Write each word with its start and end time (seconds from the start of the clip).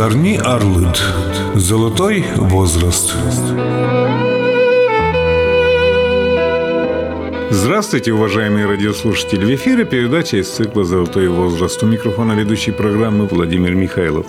Зорни 0.00 0.40
Арлыт. 0.42 0.98
Золотой 1.54 2.24
возраст. 2.36 3.14
Здравствуйте, 7.50 8.14
уважаемые 8.14 8.64
радиослушатели! 8.64 9.44
В 9.44 9.54
эфире 9.56 9.84
передача 9.84 10.38
из 10.38 10.48
цикла 10.48 10.84
«Золотой 10.84 11.28
возраст». 11.28 11.82
У 11.82 11.86
микрофона 11.86 12.32
ведущий 12.32 12.70
программы 12.70 13.26
Владимир 13.26 13.74
Михайлов. 13.74 14.24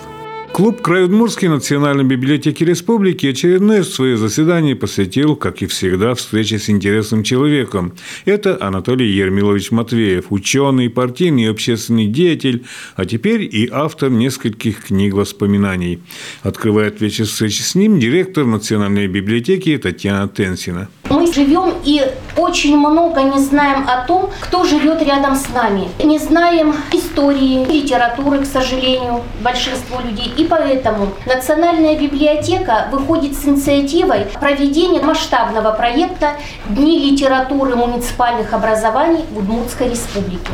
Клуб 0.53 0.81
Краеудмурской 0.81 1.47
национальной 1.47 2.03
библиотеки 2.03 2.65
республики 2.65 3.25
очередное 3.25 3.83
свое 3.83 4.17
заседание 4.17 4.75
посвятил, 4.75 5.37
как 5.37 5.61
и 5.61 5.65
всегда, 5.65 6.13
встрече 6.13 6.59
с 6.59 6.69
интересным 6.69 7.23
человеком. 7.23 7.93
Это 8.25 8.57
Анатолий 8.59 9.09
Ермилович 9.09 9.71
Матвеев, 9.71 10.25
ученый, 10.29 10.89
партийный 10.89 11.43
и 11.43 11.47
общественный 11.47 12.07
деятель, 12.07 12.65
а 12.97 13.05
теперь 13.05 13.43
и 13.43 13.69
автор 13.71 14.09
нескольких 14.09 14.87
книг 14.87 15.13
воспоминаний. 15.13 16.01
Открывает 16.43 16.99
вечер 16.99 17.25
встречи 17.25 17.61
с 17.61 17.73
ним 17.73 17.97
директор 17.97 18.43
Национальной 18.43 19.07
библиотеки 19.07 19.77
Татьяна 19.77 20.27
Тенсина. 20.27 20.89
Мы 21.09 21.31
живем 21.31 21.73
и 21.85 22.01
очень 22.37 22.77
много 22.77 23.21
не 23.23 23.39
знаем 23.39 23.85
о 23.87 24.05
том, 24.05 24.29
кто 24.41 24.65
живет 24.65 25.01
рядом 25.01 25.35
с 25.35 25.49
нами. 25.49 25.89
Не 26.03 26.19
знаем 26.19 26.73
истории, 26.91 27.65
литературы, 27.71 28.39
к 28.39 28.45
сожалению, 28.45 29.21
большинство 29.41 30.01
людей. 30.01 30.31
И 30.41 30.45
поэтому 30.45 31.09
Национальная 31.27 31.95
библиотека 31.95 32.87
выходит 32.91 33.35
с 33.35 33.45
инициативой 33.45 34.25
проведения 34.39 34.99
масштабного 34.99 35.71
проекта 35.71 36.31
Дни 36.65 37.11
литературы 37.11 37.75
муниципальных 37.75 38.51
образований 38.51 39.23
в 39.29 39.37
Удмуртской 39.37 39.89
республике. 39.89 40.51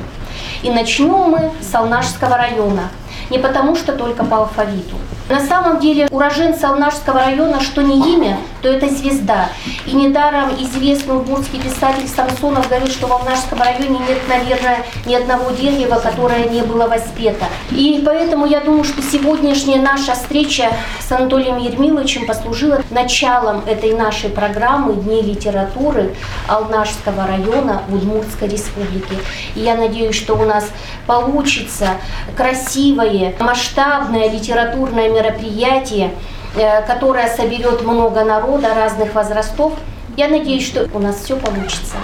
И 0.62 0.70
начнем 0.70 1.30
мы 1.30 1.52
с 1.62 1.74
Алнашского 1.74 2.36
района. 2.36 2.90
Не 3.30 3.40
потому, 3.40 3.78
что 3.78 3.94
только 3.94 4.26
по 4.26 4.40
алфавиту. 4.40 4.98
На 5.30 5.42
самом 5.42 5.82
деле 5.82 6.08
уроженцы 6.10 6.64
Алнашского 6.64 7.20
района, 7.20 7.60
что 7.60 7.82
не 7.82 8.14
имя, 8.14 8.38
то 8.62 8.70
это 8.70 8.88
звезда. 8.88 9.50
И 9.86 9.94
недаром 9.94 10.56
известный 10.58 11.18
удмуртский 11.18 11.60
писатель 11.60 12.08
Самсонов 12.08 12.70
говорит, 12.70 12.92
что 12.92 13.08
в 13.08 13.12
Алнашском 13.12 13.62
районе 13.62 14.00
нет, 14.00 14.20
наверное, 14.30 14.86
ни 15.06 15.14
одного 15.14 15.52
дерева, 15.52 15.96
которое 15.96 16.46
не 16.46 16.62
было 16.62 16.88
воспето. 16.88 17.46
И 17.72 18.02
поэтому 18.06 18.46
я 18.46 18.62
думаю, 18.62 18.86
что 18.86 19.02
сегодняшняя 19.02 19.82
наша 19.82 20.14
встреча 20.14 20.72
с 21.06 21.12
Анатолием 21.12 21.58
Ермиловичем 21.58 22.26
послужила 22.26 22.82
началом 22.90 23.64
этой 23.66 23.94
нашей 23.94 24.30
программы 24.30 24.96
Дней 24.96 25.24
литературы 25.24 26.16
Алнашского 26.48 27.28
района 27.28 27.84
в 27.90 27.96
Удмуртской 27.96 28.48
республике. 28.48 29.18
И 29.56 29.60
я 29.60 29.76
надеюсь, 29.76 30.16
что 30.16 30.36
у 30.36 30.46
нас 30.46 30.70
получится 31.06 31.98
красивое, 32.36 33.34
масштабное 33.40 34.30
литературное 34.30 35.10
мероприятие, 35.18 36.12
э, 36.56 36.86
которое 36.86 37.28
соберет 37.28 37.84
много 37.84 38.24
народа 38.24 38.74
разных 38.74 39.14
возрастов. 39.14 39.74
Я 40.16 40.28
надеюсь, 40.30 40.66
что 40.66 40.88
у 40.94 41.00
нас 41.00 41.24
все 41.24 41.36
получится. 41.38 41.98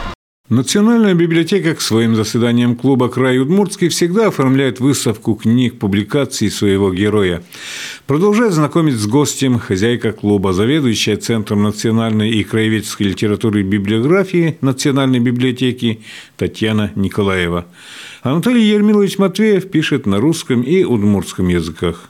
Национальная 0.50 1.14
библиотека 1.14 1.74
к 1.74 1.82
своим 1.82 2.16
заседаниям 2.16 2.76
клуба 2.76 3.08
«Край 3.08 3.40
Удмуртский» 3.40 3.88
всегда 3.88 4.28
оформляет 4.28 4.82
выставку 4.82 5.36
книг, 5.36 5.80
публикаций 5.80 6.52
своего 6.52 6.94
героя. 6.94 7.42
Продолжает 8.08 8.52
знакомить 8.52 8.96
с 8.96 9.08
гостем 9.08 9.58
хозяйка 9.58 10.12
клуба, 10.12 10.52
заведующая 10.52 11.16
Центром 11.16 11.64
национальной 11.64 12.30
и 12.30 12.44
краеведческой 12.44 13.08
литературы 13.08 13.62
и 13.62 13.64
библиографии 13.64 14.58
Национальной 14.60 15.20
библиотеки 15.20 16.02
Татьяна 16.36 16.92
Николаева. 16.96 17.66
Анатолий 18.22 18.64
Ермилович 18.64 19.18
Матвеев 19.20 19.72
пишет 19.72 20.06
на 20.06 20.20
русском 20.20 20.62
и 20.62 20.84
удмуртском 20.84 21.48
языках. 21.48 22.10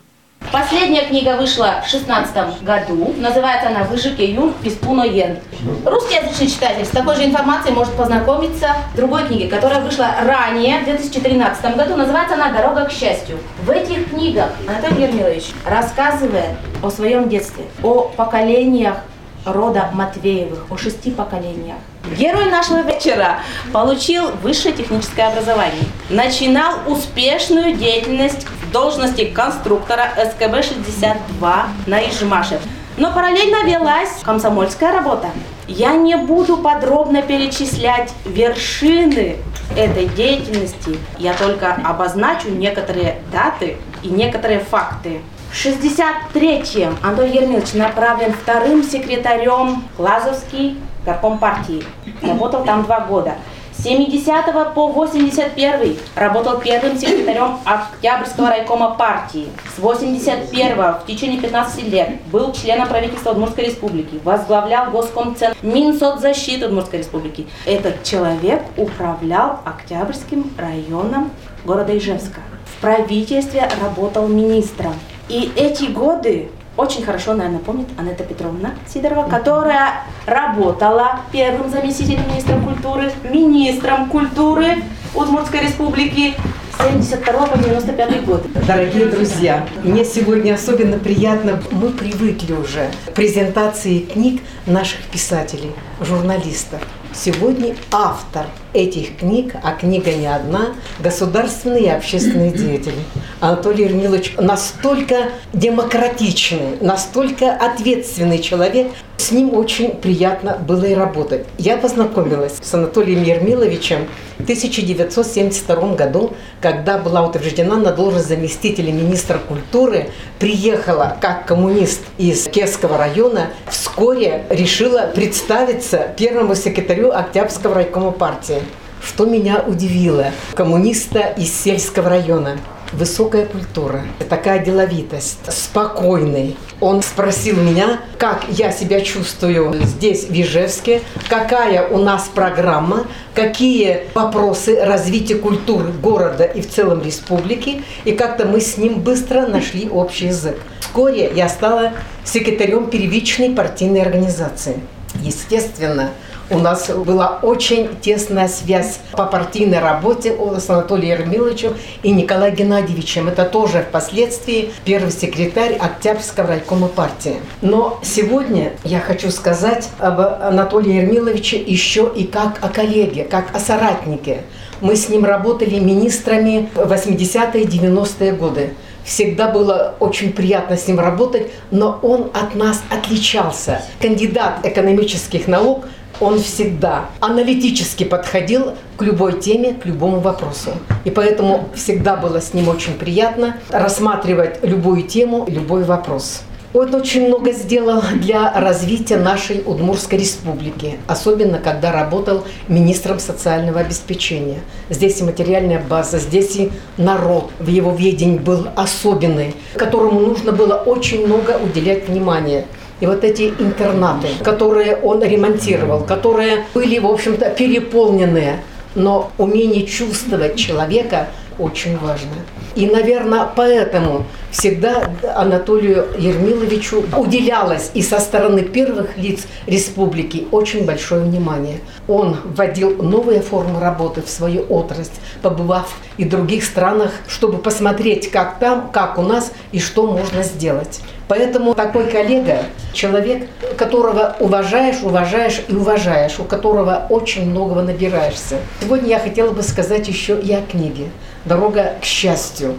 Последняя 0.51 1.07
книга 1.07 1.35
вышла 1.37 1.81
в 1.85 1.89
16 1.89 2.63
году. 2.63 3.13
Называется 3.17 3.69
она 3.69 3.83
«Выжике 3.83 4.31
юн 4.31 4.53
писпуно 4.63 5.03
йен». 5.03 5.39
Русскоязычный 5.85 6.47
читатель 6.47 6.85
с 6.85 6.89
такой 6.89 7.15
же 7.15 7.25
информацией 7.25 7.73
может 7.73 7.93
познакомиться 7.93 8.75
в 8.93 8.95
другой 8.95 9.25
книге, 9.27 9.47
которая 9.47 9.81
вышла 9.81 10.09
ранее, 10.21 10.81
в 10.81 10.85
2013 10.85 11.75
году. 11.75 11.95
Называется 11.95 12.35
она 12.35 12.51
«Дорога 12.51 12.85
к 12.85 12.91
счастью». 12.91 13.39
В 13.63 13.69
этих 13.69 14.09
книгах 14.09 14.49
Анатолий 14.67 15.03
Ермилович 15.03 15.51
рассказывает 15.65 16.51
о 16.81 16.89
своем 16.89 17.29
детстве, 17.29 17.65
о 17.81 18.11
поколениях 18.15 18.97
рода 19.45 19.89
Матвеевых, 19.93 20.65
о 20.69 20.77
шести 20.77 21.11
поколениях. 21.11 21.77
Герой 22.17 22.49
нашего 22.49 22.81
вечера 22.81 23.39
получил 23.71 24.31
высшее 24.41 24.73
техническое 24.73 25.27
образование. 25.27 25.83
Начинал 26.09 26.75
успешную 26.87 27.75
деятельность 27.75 28.45
в 28.45 28.62
должности 28.73 29.25
конструктора 29.25 30.09
СКБ-62 30.17 31.63
на 31.85 32.09
Ижмаше. 32.09 32.59
Но 32.97 33.13
параллельно 33.13 33.63
велась 33.65 34.19
комсомольская 34.23 34.91
работа. 34.91 35.29
Я 35.67 35.95
не 35.95 36.17
буду 36.17 36.57
подробно 36.57 37.21
перечислять 37.21 38.11
вершины 38.25 39.37
этой 39.77 40.07
деятельности. 40.07 40.97
Я 41.17 41.33
только 41.33 41.75
обозначу 41.85 42.49
некоторые 42.49 43.21
даты 43.31 43.77
и 44.01 44.09
некоторые 44.09 44.59
факты. 44.59 45.21
В 45.51 45.55
63-м 45.65 46.97
Антон 47.03 47.31
Ермилович 47.31 47.73
направлен 47.73 48.33
вторым 48.33 48.83
секретарем 48.83 49.83
Лазовский 49.97 50.79
горком 51.05 51.37
партии. 51.37 51.83
Работал 52.21 52.63
там 52.63 52.83
два 52.83 53.01
года. 53.01 53.35
С 53.83 53.85
70 53.85 54.73
по 54.75 54.87
81 54.87 55.97
работал 56.15 56.57
первым 56.57 56.97
секретарем 56.97 57.57
Октябрьского 57.65 58.47
райкома 58.47 58.91
партии. 58.91 59.49
С 59.75 59.77
81 59.77 60.77
в 60.77 61.03
течение 61.05 61.41
15 61.41 61.83
лет 61.89 62.11
был 62.31 62.53
членом 62.53 62.87
правительства 62.87 63.31
Удмуртской 63.31 63.65
республики, 63.65 64.21
возглавлял 64.23 64.89
Госкомцентр 64.89 65.57
Минсоцзащиты 65.63 66.67
Удмуртской 66.67 66.99
республики. 66.99 67.45
Этот 67.65 68.03
человек 68.03 68.61
управлял 68.77 69.59
Октябрьским 69.65 70.53
районом 70.57 71.31
города 71.65 71.97
Ижевска. 71.97 72.39
В 72.77 72.79
правительстве 72.79 73.69
работал 73.81 74.29
министром. 74.29 74.93
И 75.27 75.51
эти 75.57 75.91
годы 75.91 76.51
очень 76.75 77.03
хорошо, 77.03 77.33
наверное, 77.33 77.59
помнит 77.59 77.87
Анетта 77.97 78.23
Петровна 78.23 78.71
Сидорова, 78.91 79.29
которая 79.29 80.03
работала 80.25 81.19
первым 81.31 81.69
заместителем 81.69 82.27
министра 82.29 82.57
культуры, 82.59 83.11
министром 83.23 84.09
культуры 84.09 84.77
Удмуртской 85.13 85.61
республики 85.61 86.33
72 86.79 87.45
по 87.45 87.57
95 87.57 88.25
год. 88.25 88.45
Дорогие 88.67 89.05
друзья, 89.05 89.67
мне 89.83 90.03
сегодня 90.03 90.55
особенно 90.55 90.97
приятно, 90.97 91.61
мы 91.71 91.89
привыкли 91.89 92.53
уже 92.53 92.89
к 93.05 93.13
презентации 93.13 93.99
книг 93.99 94.41
наших 94.65 95.01
писателей, 95.03 95.71
журналистов. 96.01 96.81
Сегодня 97.13 97.75
автор 97.91 98.47
этих 98.73 99.17
книг, 99.17 99.53
а 99.61 99.73
книга 99.73 100.11
не 100.13 100.25
одна, 100.25 100.69
государственные 100.99 101.83
и 101.83 101.89
общественные 101.89 102.51
деятели. 102.51 102.97
Анатолий 103.43 103.83
Ермилович 103.83 104.35
настолько 104.37 105.31
демократичный, 105.51 106.77
настолько 106.79 107.51
ответственный 107.51 108.39
человек, 108.39 108.87
с 109.17 109.31
ним 109.31 109.53
очень 109.53 109.97
приятно 109.97 110.55
было 110.65 110.85
и 110.85 110.93
работать. 110.93 111.45
Я 111.57 111.75
познакомилась 111.75 112.53
с 112.61 112.73
Анатолием 112.73 113.21
Ермиловичем 113.21 114.07
в 114.37 114.43
1972 114.43 115.95
году, 115.95 116.31
когда 116.61 116.97
была 116.97 117.27
утверждена 117.27 117.75
на 117.75 117.91
должность 117.91 118.29
заместителя 118.29 118.93
министра 118.93 119.39
культуры, 119.39 120.11
приехала 120.39 121.17
как 121.19 121.45
коммунист 121.45 121.99
из 122.17 122.47
Кесского 122.47 122.97
района, 122.97 123.49
вскоре 123.69 124.45
решила 124.51 125.11
представиться 125.13 126.13
первому 126.15 126.55
секретарю 126.55 127.11
Октябрьского 127.11 127.75
райкома 127.75 128.11
партии. 128.11 128.61
Что 129.05 129.25
меня 129.25 129.61
удивило, 129.67 130.27
коммуниста 130.55 131.33
из 131.35 131.53
сельского 131.53 132.07
района– 132.07 132.57
высокая 132.93 133.45
культура, 133.45 134.03
такая 134.29 134.63
деловитость, 134.63 135.39
спокойный. 135.51 136.55
Он 136.79 137.01
спросил 137.01 137.57
меня, 137.57 137.99
как 138.17 138.45
я 138.49 138.71
себя 138.71 139.01
чувствую 139.01 139.73
здесь, 139.83 140.25
в 140.25 140.33
Ижевске, 140.33 141.01
какая 141.29 141.87
у 141.87 141.97
нас 141.97 142.29
программа, 142.33 143.05
какие 143.33 144.03
вопросы 144.13 144.83
развития 144.83 145.35
культуры 145.35 145.91
города 145.91 146.43
и 146.43 146.61
в 146.61 146.69
целом 146.69 147.01
республики. 147.01 147.83
И 148.03 148.11
как-то 148.11 148.45
мы 148.45 148.59
с 148.61 148.77
ним 148.77 148.99
быстро 148.99 149.47
нашли 149.47 149.89
общий 149.89 150.27
язык. 150.27 150.59
Вскоре 150.79 151.31
я 151.33 151.49
стала 151.49 151.93
секретарем 152.23 152.89
первичной 152.89 153.49
партийной 153.49 154.01
организации. 154.01 154.79
Естественно, 155.21 156.11
у 156.49 156.57
нас 156.59 156.89
была 156.89 157.39
очень 157.41 157.89
тесная 158.01 158.47
связь 158.47 158.99
по 159.11 159.25
партийной 159.25 159.79
работе 159.79 160.35
с 160.57 160.69
Анатолием 160.69 161.19
Ермиловичем 161.19 161.73
и 162.03 162.11
Николаем 162.11 162.55
Геннадьевичем. 162.55 163.27
Это 163.27 163.45
тоже 163.45 163.85
впоследствии 163.87 164.71
первый 164.85 165.11
секретарь 165.11 165.75
Октябрьского 165.75 166.47
райкома 166.47 166.87
партии. 166.87 167.35
Но 167.61 167.99
сегодня 168.03 168.73
я 168.83 168.99
хочу 168.99 169.31
сказать 169.31 169.89
об 169.99 170.19
Анатолии 170.19 170.93
Ермиловиче 170.93 171.57
еще 171.57 172.11
и 172.15 172.25
как 172.25 172.59
о 172.61 172.69
коллеге, 172.69 173.23
как 173.23 173.55
о 173.55 173.59
соратнике. 173.59 174.41
Мы 174.81 174.95
с 174.95 175.09
ним 175.09 175.23
работали 175.25 175.79
министрами 175.79 176.69
в 176.75 176.91
80-е 176.91 177.63
90-е 177.63 178.33
годы 178.33 178.73
Всегда 179.03 179.49
было 179.49 179.95
очень 179.99 180.31
приятно 180.31 180.77
с 180.77 180.87
ним 180.87 180.99
работать, 180.99 181.51
но 181.71 181.99
он 182.01 182.31
от 182.33 182.55
нас 182.55 182.81
отличался. 182.89 183.81
Кандидат 184.01 184.59
экономических 184.63 185.47
наук, 185.47 185.85
он 186.19 186.39
всегда 186.39 187.09
аналитически 187.19 188.03
подходил 188.03 188.73
к 188.97 189.01
любой 189.01 189.39
теме, 189.39 189.73
к 189.73 189.85
любому 189.85 190.19
вопросу. 190.19 190.71
И 191.03 191.09
поэтому 191.09 191.69
всегда 191.75 192.15
было 192.15 192.41
с 192.41 192.53
ним 192.53 192.69
очень 192.69 192.93
приятно 192.93 193.57
рассматривать 193.69 194.59
любую 194.63 195.03
тему, 195.03 195.45
любой 195.47 195.83
вопрос. 195.83 196.43
Он 196.73 196.91
очень 196.95 197.27
много 197.27 197.51
сделал 197.51 198.01
для 198.15 198.51
развития 198.51 199.17
нашей 199.17 199.61
Удмурской 199.63 200.17
республики, 200.17 200.95
особенно 201.05 201.59
когда 201.59 201.91
работал 201.91 202.45
министром 202.67 203.19
социального 203.19 203.79
обеспечения. 203.79 204.59
Здесь 204.89 205.21
и 205.21 205.23
материальная 205.23 205.79
база, 205.79 206.17
здесь 206.17 206.55
и 206.55 206.71
народ 206.97 207.51
в 207.59 207.67
его 207.67 207.91
ведении 207.91 208.39
был 208.39 208.69
особенный, 208.75 209.53
которому 209.75 210.19
нужно 210.19 210.51
было 210.51 210.73
очень 210.73 211.27
много 211.27 211.59
уделять 211.63 212.07
внимания. 212.09 212.65
И 213.03 213.05
вот 213.05 213.25
эти 213.25 213.53
интернаты, 213.59 214.29
которые 214.45 214.95
он 214.95 215.21
ремонтировал, 215.21 216.05
которые 216.05 216.67
были, 216.73 216.99
в 216.99 217.05
общем-то, 217.05 217.49
переполненные, 217.49 218.63
но 218.95 219.29
умение 219.37 219.85
чувствовать 219.85 220.55
человека 220.55 221.27
очень 221.59 221.97
важно. 221.97 222.31
И, 222.75 222.87
наверное, 222.87 223.45
поэтому 223.53 224.25
всегда 224.51 225.11
Анатолию 225.35 226.07
Ермиловичу 226.17 227.03
уделялось 227.17 227.91
и 227.93 228.01
со 228.01 228.19
стороны 228.19 228.61
первых 228.61 229.17
лиц 229.17 229.47
республики 229.67 230.47
очень 230.51 230.85
большое 230.85 231.25
внимание. 231.25 231.81
Он 232.07 232.37
вводил 232.45 233.03
новые 233.03 233.41
формы 233.41 233.81
работы 233.81 234.21
в 234.21 234.29
свою 234.29 234.65
отрасль, 234.69 235.11
побывав 235.41 235.93
и 236.15 236.23
в 236.23 236.29
других 236.29 236.63
странах, 236.63 237.11
чтобы 237.27 237.57
посмотреть, 237.57 238.31
как 238.31 238.59
там, 238.59 238.91
как 238.93 239.19
у 239.19 239.23
нас 239.23 239.51
и 239.73 239.79
что 239.79 240.07
можно 240.07 240.41
сделать. 240.41 241.01
Поэтому 241.27 241.73
такой 241.73 242.09
коллега, 242.09 242.63
человек, 242.91 243.47
которого 243.77 244.35
уважаешь, 244.39 245.01
уважаешь 245.01 245.61
и 245.67 245.73
уважаешь, 245.73 246.39
у 246.39 246.43
которого 246.43 247.05
очень 247.09 247.49
многого 247.49 247.81
набираешься. 247.81 248.57
Сегодня 248.81 249.09
я 249.09 249.19
хотела 249.19 249.51
бы 249.51 249.63
сказать 249.63 250.07
еще 250.07 250.39
и 250.39 250.51
о 250.53 250.61
книге 250.61 251.09
«Дорога 251.45 251.95
к 252.01 252.03
счастью». 252.03 252.75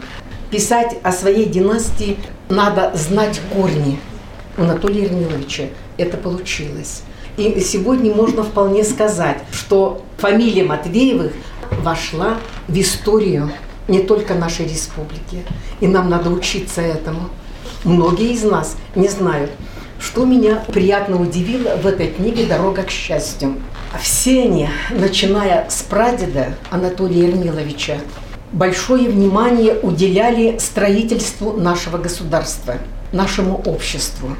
Писать 0.50 0.96
о 1.02 1.10
своей 1.10 1.46
династии 1.46 2.18
надо 2.48 2.92
знать 2.94 3.40
корни. 3.52 3.98
У 4.56 4.62
Анатолия 4.62 5.04
Ермиловича 5.04 5.64
это 5.96 6.16
получилось. 6.16 7.02
И 7.36 7.58
сегодня 7.60 8.14
можно 8.14 8.44
вполне 8.44 8.84
сказать, 8.84 9.38
что 9.50 10.02
фамилия 10.18 10.62
Матвеевых 10.64 11.32
вошла 11.82 12.36
в 12.68 12.78
историю 12.78 13.50
не 13.88 14.00
только 14.00 14.34
нашей 14.34 14.66
республики. 14.66 15.42
И 15.80 15.88
нам 15.88 16.08
надо 16.08 16.30
учиться 16.30 16.80
этому. 16.80 17.30
Многие 17.84 18.32
из 18.32 18.42
нас 18.42 18.76
не 18.94 19.08
знают, 19.08 19.50
что 20.00 20.24
меня 20.24 20.62
приятно 20.72 21.20
удивило 21.20 21.76
в 21.76 21.86
этой 21.86 22.06
книге 22.06 22.46
«Дорога 22.46 22.82
к 22.82 22.90
счастью». 22.90 23.56
Все 24.00 24.44
они, 24.44 24.70
начиная 24.88 25.68
с 25.68 25.82
прадеда 25.82 26.54
Анатолия 26.70 27.28
Ермиловича, 27.28 27.98
большое 28.52 29.10
внимание 29.10 29.78
уделяли 29.82 30.56
строительству 30.58 31.52
нашего 31.52 31.98
государства, 31.98 32.76
нашему 33.12 33.60
обществу 33.66 34.30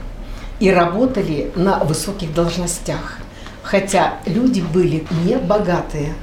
и 0.58 0.70
работали 0.70 1.52
на 1.54 1.80
высоких 1.84 2.32
должностях. 2.32 3.18
Хотя 3.62 4.14
люди 4.24 4.62
были 4.62 5.06
не 5.26 5.36
богатые. 5.36 6.14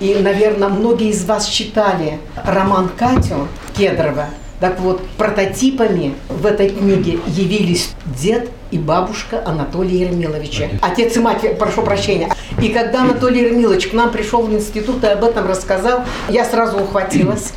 И, 0.00 0.14
наверное, 0.14 0.68
многие 0.68 1.10
из 1.10 1.26
вас 1.26 1.46
читали 1.46 2.18
роман 2.42 2.88
Катю 2.88 3.48
Кедрова– 3.76 4.30
так 4.60 4.78
вот, 4.80 5.00
прототипами 5.16 6.14
в 6.28 6.44
этой 6.44 6.68
книге 6.68 7.18
явились 7.26 7.94
дед 8.20 8.50
и 8.70 8.78
бабушка 8.78 9.42
Анатолия 9.44 10.00
Ермиловича. 10.00 10.68
Отец 10.82 11.16
и 11.16 11.20
мать, 11.20 11.58
прошу 11.58 11.82
прощения. 11.82 12.28
И 12.62 12.68
когда 12.68 13.00
Анатолий 13.00 13.40
Ермилович 13.40 13.88
к 13.88 13.94
нам 13.94 14.10
пришел 14.10 14.42
в 14.42 14.52
институт 14.52 15.02
и 15.02 15.06
об 15.06 15.24
этом 15.24 15.48
рассказал, 15.48 16.04
я 16.28 16.44
сразу 16.44 16.78
ухватилась. 16.78 17.52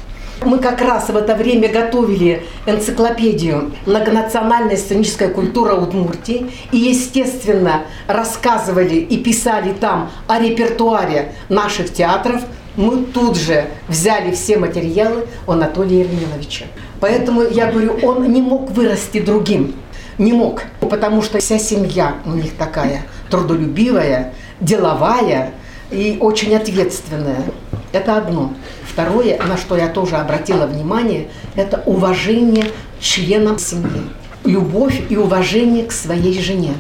Мы 0.46 0.60
как 0.60 0.82
раз 0.82 1.10
в 1.10 1.16
это 1.16 1.36
время 1.36 1.70
готовили 1.70 2.44
энциклопедию 2.66 3.72
«Многонациональная 3.86 4.78
сценическая 4.78 5.30
культура 5.30 5.74
Удмуртии» 5.76 6.52
и, 6.72 6.78
естественно, 6.78 7.84
рассказывали 8.08 8.96
и 8.96 9.18
писали 9.18 9.74
там 9.74 10.10
о 10.28 10.40
репертуаре 10.40 11.34
наших 11.50 11.94
театров. 11.94 12.42
Мы 12.76 13.04
тут 13.04 13.38
же 13.38 13.68
взяли 13.88 14.34
все 14.34 14.58
материалы 14.58 15.28
у 15.46 15.52
Анатолия 15.52 16.00
Ермиловича. 16.00 16.66
Поэтому 17.00 17.44
я 17.44 17.72
говорю, 17.72 18.00
он 18.02 18.32
не 18.32 18.42
мог 18.42 18.72
вырасти 18.72 19.20
другим. 19.20 19.76
Не 20.18 20.34
мог, 20.34 20.64
потому 20.80 21.22
что 21.22 21.40
вся 21.40 21.60
семья 21.60 22.16
у 22.26 22.32
них 22.32 22.54
такая 22.56 23.04
трудолюбивая, 23.30 24.34
деловая 24.60 25.52
и 25.92 26.18
очень 26.20 26.56
ответственная. 26.56 27.44
Это 27.92 28.18
одно. 28.18 28.54
Второе, 28.92 29.40
на 29.44 29.58
что 29.58 29.76
я 29.78 29.88
тоже 29.88 30.16
обратила 30.18 30.66
внимание, 30.66 31.30
это 31.56 31.84
уважение 31.86 32.66
членам 33.00 33.60
семьи. 33.60 34.04
Любовь 34.46 35.02
и 35.10 35.18
уважение 35.18 35.86
к 35.86 35.92
своей 35.92 36.40
жене. 36.42 36.74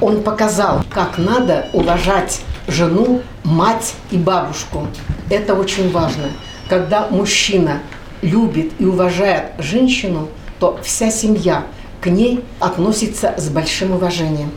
Он 0.00 0.22
показал, 0.22 0.84
как 0.90 1.18
надо 1.18 1.66
уважать 1.72 2.40
жену, 2.68 3.22
мать 3.48 3.94
и 4.10 4.18
бабушку. 4.18 4.86
Это 5.30 5.54
очень 5.54 5.90
важно. 5.90 6.24
Когда 6.68 7.08
мужчина 7.08 7.80
любит 8.20 8.72
и 8.78 8.84
уважает 8.84 9.52
женщину, 9.58 10.28
то 10.60 10.78
вся 10.82 11.10
семья 11.10 11.64
к 12.00 12.06
ней 12.08 12.44
относится 12.60 13.34
с 13.38 13.48
большим 13.48 13.92
уважением. 13.92 14.50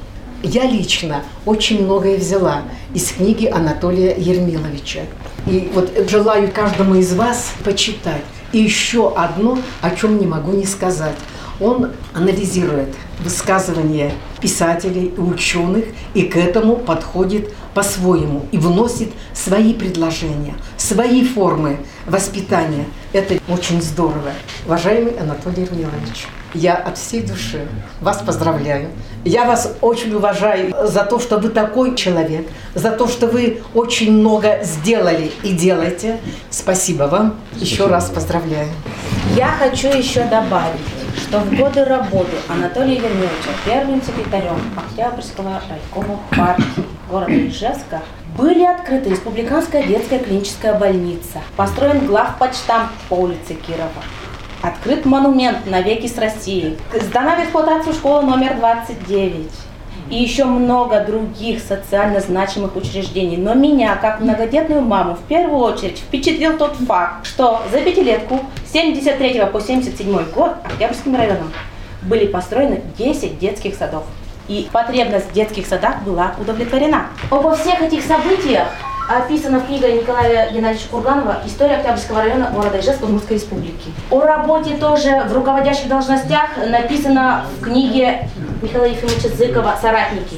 Я 0.43 0.65
лично 0.65 1.23
очень 1.45 1.85
многое 1.85 2.17
взяла 2.17 2.63
из 2.93 3.11
книги 3.11 3.45
Анатолия 3.45 4.15
Ермиловича. 4.17 5.01
И 5.47 5.71
вот 5.73 5.91
желаю 6.09 6.51
каждому 6.51 6.95
из 6.95 7.13
вас 7.13 7.53
почитать. 7.63 8.23
И 8.51 8.57
еще 8.57 9.13
одно, 9.15 9.57
о 9.81 9.91
чем 9.91 10.19
не 10.19 10.25
могу 10.25 10.51
не 10.51 10.65
сказать. 10.65 11.15
Он 11.61 11.91
анализирует 12.13 12.89
высказывания 13.19 14.11
писателей 14.41 15.13
и 15.15 15.19
ученых 15.19 15.85
и 16.15 16.23
к 16.23 16.35
этому 16.35 16.75
подходит 16.75 17.53
по-своему 17.73 18.45
и 18.51 18.57
вносит 18.57 19.11
свои 19.33 19.73
предложения, 19.73 20.53
свои 20.77 21.25
формы 21.25 21.77
воспитания. 22.05 22.85
Это 23.13 23.39
очень 23.47 23.81
здорово. 23.81 24.31
Уважаемый 24.65 25.17
Анатолий 25.17 25.63
Ермилович, 25.63 26.27
я 26.53 26.75
от 26.75 26.97
всей 26.97 27.21
души 27.21 27.65
вас 28.01 28.21
поздравляю. 28.25 28.89
Я 29.23 29.45
вас 29.45 29.75
очень 29.81 30.13
уважаю 30.13 30.73
за 30.83 31.03
то, 31.03 31.19
что 31.19 31.37
вы 31.37 31.49
такой 31.49 31.95
человек, 31.95 32.47
за 32.75 32.91
то, 32.91 33.07
что 33.07 33.27
вы 33.27 33.61
очень 33.73 34.11
много 34.11 34.59
сделали 34.63 35.31
и 35.43 35.53
делаете. 35.53 36.19
Спасибо 36.49 37.03
вам. 37.03 37.35
Еще 37.55 37.87
раз 37.87 38.09
поздравляю. 38.09 38.69
Я 39.35 39.47
хочу 39.47 39.87
еще 39.87 40.25
добавить, 40.25 40.81
что 41.17 41.39
в 41.39 41.55
годы 41.55 41.85
работы 41.85 42.35
Анатолия 42.49 42.95
Ермиловича 42.95 43.51
первым 43.65 44.01
секретарем 44.01 44.59
Октябрьского 44.75 45.61
райкома 45.69 46.19
партии 46.31 46.83
города 47.11 47.33
Ижевска 47.33 48.01
были 48.37 48.63
открыты 48.63 49.09
Республиканская 49.09 49.83
детская 49.83 50.19
клиническая 50.19 50.73
больница, 50.73 51.39
построен 51.57 52.07
главпочтамт 52.07 52.89
по 53.09 53.15
улице 53.15 53.55
Кирова, 53.55 53.89
открыт 54.61 55.05
монумент 55.05 55.69
«Навеки 55.69 56.07
с 56.07 56.17
Россией», 56.17 56.77
сдана 56.93 57.35
в 57.35 57.43
эксплуатацию 57.43 57.93
школа 57.93 58.21
номер 58.21 58.55
29, 58.55 59.51
и 60.09 60.15
еще 60.15 60.45
много 60.45 61.03
других 61.05 61.61
социально 61.61 62.19
значимых 62.19 62.75
учреждений. 62.75 63.37
Но 63.37 63.53
меня, 63.53 63.95
как 63.95 64.19
многодетную 64.19 64.81
маму, 64.81 65.15
в 65.15 65.27
первую 65.27 65.59
очередь 65.59 65.99
впечатлил 65.99 66.57
тот 66.57 66.75
факт, 66.75 67.25
что 67.25 67.61
за 67.71 67.81
пятилетку 67.81 68.39
с 68.67 68.73
73 68.73 69.45
по 69.51 69.59
77 69.59 70.31
год 70.33 70.53
Октябрьским 70.63 71.15
районом 71.15 71.51
были 72.01 72.25
построены 72.25 72.81
10 72.97 73.39
детских 73.39 73.75
садов. 73.75 74.03
И 74.51 74.67
потребность 74.69 75.29
в 75.29 75.31
детских 75.31 75.65
садах 75.65 76.01
была 76.01 76.33
удовлетворена. 76.37 77.05
Обо 77.29 77.55
всех 77.55 77.81
этих 77.81 78.03
событиях 78.03 78.67
описана 79.07 79.61
в 79.61 79.67
книге 79.67 79.93
Николая 79.93 80.51
Геннадьевича 80.51 80.89
Курганова 80.91 81.37
«История 81.45 81.75
Октябрьского 81.75 82.19
района 82.23 82.51
города 82.53 82.77
Ижевска 82.77 83.05
Удмуртской 83.05 83.37
республики». 83.37 83.93
О 84.09 84.19
работе 84.19 84.75
тоже 84.75 85.23
в 85.29 85.33
руководящих 85.33 85.87
должностях 85.87 86.49
написано 86.67 87.45
в 87.57 87.63
книге 87.63 88.27
Михаила 88.61 88.83
Ефимовича 88.83 89.29
Зыкова 89.29 89.77
«Соратники», 89.81 90.35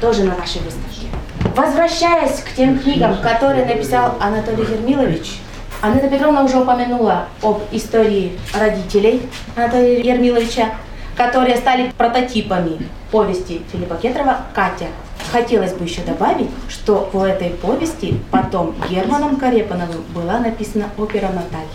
тоже 0.00 0.24
на 0.24 0.34
нашей 0.34 0.60
выставке. 0.62 1.06
Возвращаясь 1.54 2.40
к 2.40 2.56
тем 2.56 2.80
книгам, 2.80 3.18
которые 3.22 3.64
написал 3.64 4.16
Анатолий 4.20 4.64
Ермилович, 4.64 5.38
Анна 5.80 6.00
Петровна 6.00 6.42
уже 6.42 6.58
упомянула 6.58 7.26
об 7.40 7.60
истории 7.70 8.36
родителей 8.58 9.22
Анатолия 9.54 10.00
Ермиловича, 10.00 10.70
которые 11.16 11.58
стали 11.58 11.92
прототипами 11.96 12.88
повести 13.12 13.60
Филиппа 13.70 13.94
Кетрова 13.94 14.38
«Катя». 14.54 14.86
Хотелось 15.30 15.72
бы 15.72 15.84
еще 15.84 16.02
добавить, 16.02 16.50
что 16.68 17.08
по 17.12 17.24
этой 17.24 17.50
повести 17.50 18.18
потом 18.32 18.74
Германом 18.90 19.36
Карепановым 19.36 20.02
была 20.12 20.40
написана 20.40 20.86
опера 20.98 21.28
«Наталь». 21.28 21.68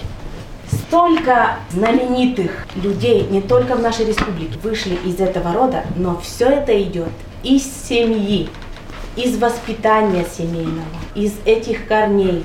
Столько 0.70 1.60
знаменитых 1.72 2.66
людей, 2.76 3.26
не 3.30 3.42
только 3.42 3.76
в 3.76 3.82
нашей 3.82 4.06
республике, 4.06 4.60
вышли 4.62 4.98
из 5.06 5.20
этого 5.22 5.54
рода, 5.54 5.86
но 5.96 6.20
все 6.20 6.48
это 6.48 6.82
идет 6.82 7.10
из 7.44 7.64
семьи, 7.88 8.50
из 9.16 9.38
воспитания 9.38 10.26
семейного, 10.26 10.86
из 11.16 11.34
этих 11.46 11.88
корней. 11.88 12.44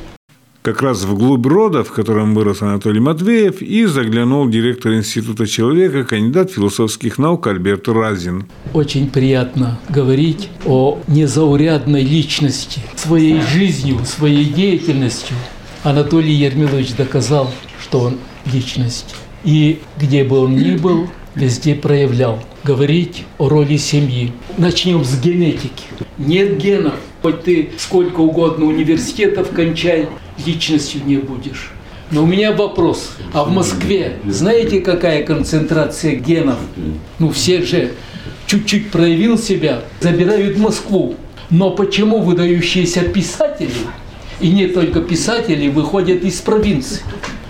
Как 0.63 0.81
раз 0.81 1.03
вглубь 1.03 1.45
рода, 1.45 1.83
в 1.83 1.91
котором 1.91 2.37
вырос 2.37 2.63
Анатолий 2.63 3.01
Матвеев, 3.01 3.63
и 3.63 3.85
заглянул 3.85 4.49
директор 4.49 4.95
Института 4.95 5.45
человека, 5.45 6.05
кандидат 6.05 6.53
философских 6.53 7.19
наук 7.19 7.49
Альберт 7.49 7.89
Разин. 7.89 8.47
Очень 8.73 9.11
приятно 9.11 9.81
говорить 9.89 10.51
о 10.65 11.01
незаурядной 11.09 12.05
личности. 12.05 12.81
Своей 12.95 13.41
жизнью, 13.41 14.05
своей 14.05 14.45
деятельностью 14.45 15.35
Анатолий 15.83 16.35
Ермилович 16.35 16.95
доказал, 16.95 17.51
что 17.81 17.99
он 17.99 18.19
личность. 18.53 19.17
И 19.43 19.81
где 20.01 20.23
бы 20.23 20.39
он 20.39 20.55
ни 20.55 20.77
был, 20.77 21.09
везде 21.35 21.75
проявлял. 21.75 22.39
Говорить 22.63 23.25
о 23.39 23.49
роли 23.49 23.79
семьи. 23.79 24.33
Начнем 24.59 25.05
с 25.05 25.21
генетики. 25.21 25.87
Нет 26.19 26.57
генов. 26.59 26.95
Хоть 27.21 27.43
ты 27.43 27.71
сколько 27.79 28.21
угодно 28.21 28.67
университетов 28.67 29.51
кончай, 29.51 30.09
личностью 30.45 31.03
не 31.05 31.17
будешь. 31.17 31.73
Но 32.11 32.25
у 32.25 32.27
меня 32.27 32.53
вопрос. 32.53 33.13
А 33.33 33.45
в 33.45 33.51
Москве 33.51 34.19
знаете, 34.27 34.81
какая 34.81 35.25
концентрация 35.25 36.15
генов? 36.15 36.59
Ну, 37.19 37.31
все 37.31 37.63
же 37.63 37.93
чуть-чуть 38.47 38.91
проявил 38.91 39.39
себя, 39.39 39.83
забирают 40.01 40.59
Москву. 40.59 41.17
Но 41.49 41.71
почему 41.71 42.21
выдающиеся 42.21 43.03
писатели, 43.03 43.71
и 44.41 44.51
не 44.51 44.67
только 44.67 45.01
писатели, 45.01 45.69
выходят 45.69 46.23
из 46.23 46.41
провинции? 46.41 47.03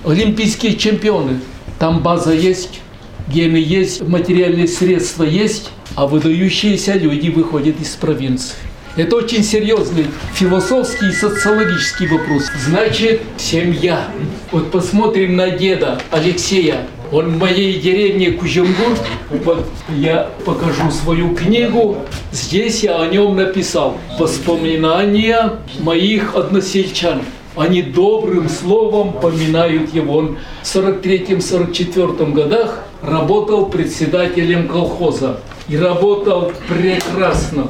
Олимпийские 0.04 0.76
чемпионы. 0.76 1.40
Там 1.78 2.00
база 2.00 2.32
есть, 2.32 2.80
гены 3.28 3.56
есть, 3.56 4.02
материальные 4.02 4.68
средства 4.68 5.24
есть, 5.24 5.70
а 5.96 6.06
выдающиеся 6.06 6.94
люди 6.94 7.28
выходят 7.28 7.80
из 7.80 7.90
провинции. 7.90 8.56
Это 8.94 9.16
очень 9.16 9.42
серьезный 9.42 10.06
философский 10.34 11.08
и 11.08 11.12
социологический 11.12 12.06
вопрос. 12.08 12.50
Значит, 12.62 13.22
семья. 13.38 14.08
Вот 14.50 14.70
посмотрим 14.70 15.34
на 15.34 15.50
деда 15.50 15.98
Алексея. 16.10 16.86
Он 17.10 17.30
в 17.30 17.38
моей 17.38 17.80
деревне 17.80 18.32
Кужемгур. 18.32 18.98
Вот 19.30 19.66
я 19.96 20.28
покажу 20.44 20.90
свою 20.90 21.34
книгу. 21.34 22.04
Здесь 22.32 22.82
я 22.82 23.00
о 23.00 23.06
нем 23.06 23.34
написал. 23.34 23.96
Воспоминания 24.18 25.52
моих 25.80 26.36
односельчан. 26.36 27.22
Они 27.56 27.80
добрым 27.80 28.50
словом 28.50 29.14
поминают 29.14 29.94
его. 29.94 30.16
Он 30.18 30.38
в 30.62 30.66
43-44 30.66 32.32
годах 32.32 32.80
работал 33.00 33.66
председателем 33.70 34.68
колхоза. 34.68 35.40
И 35.68 35.78
работал 35.78 36.52
прекрасно. 36.68 37.68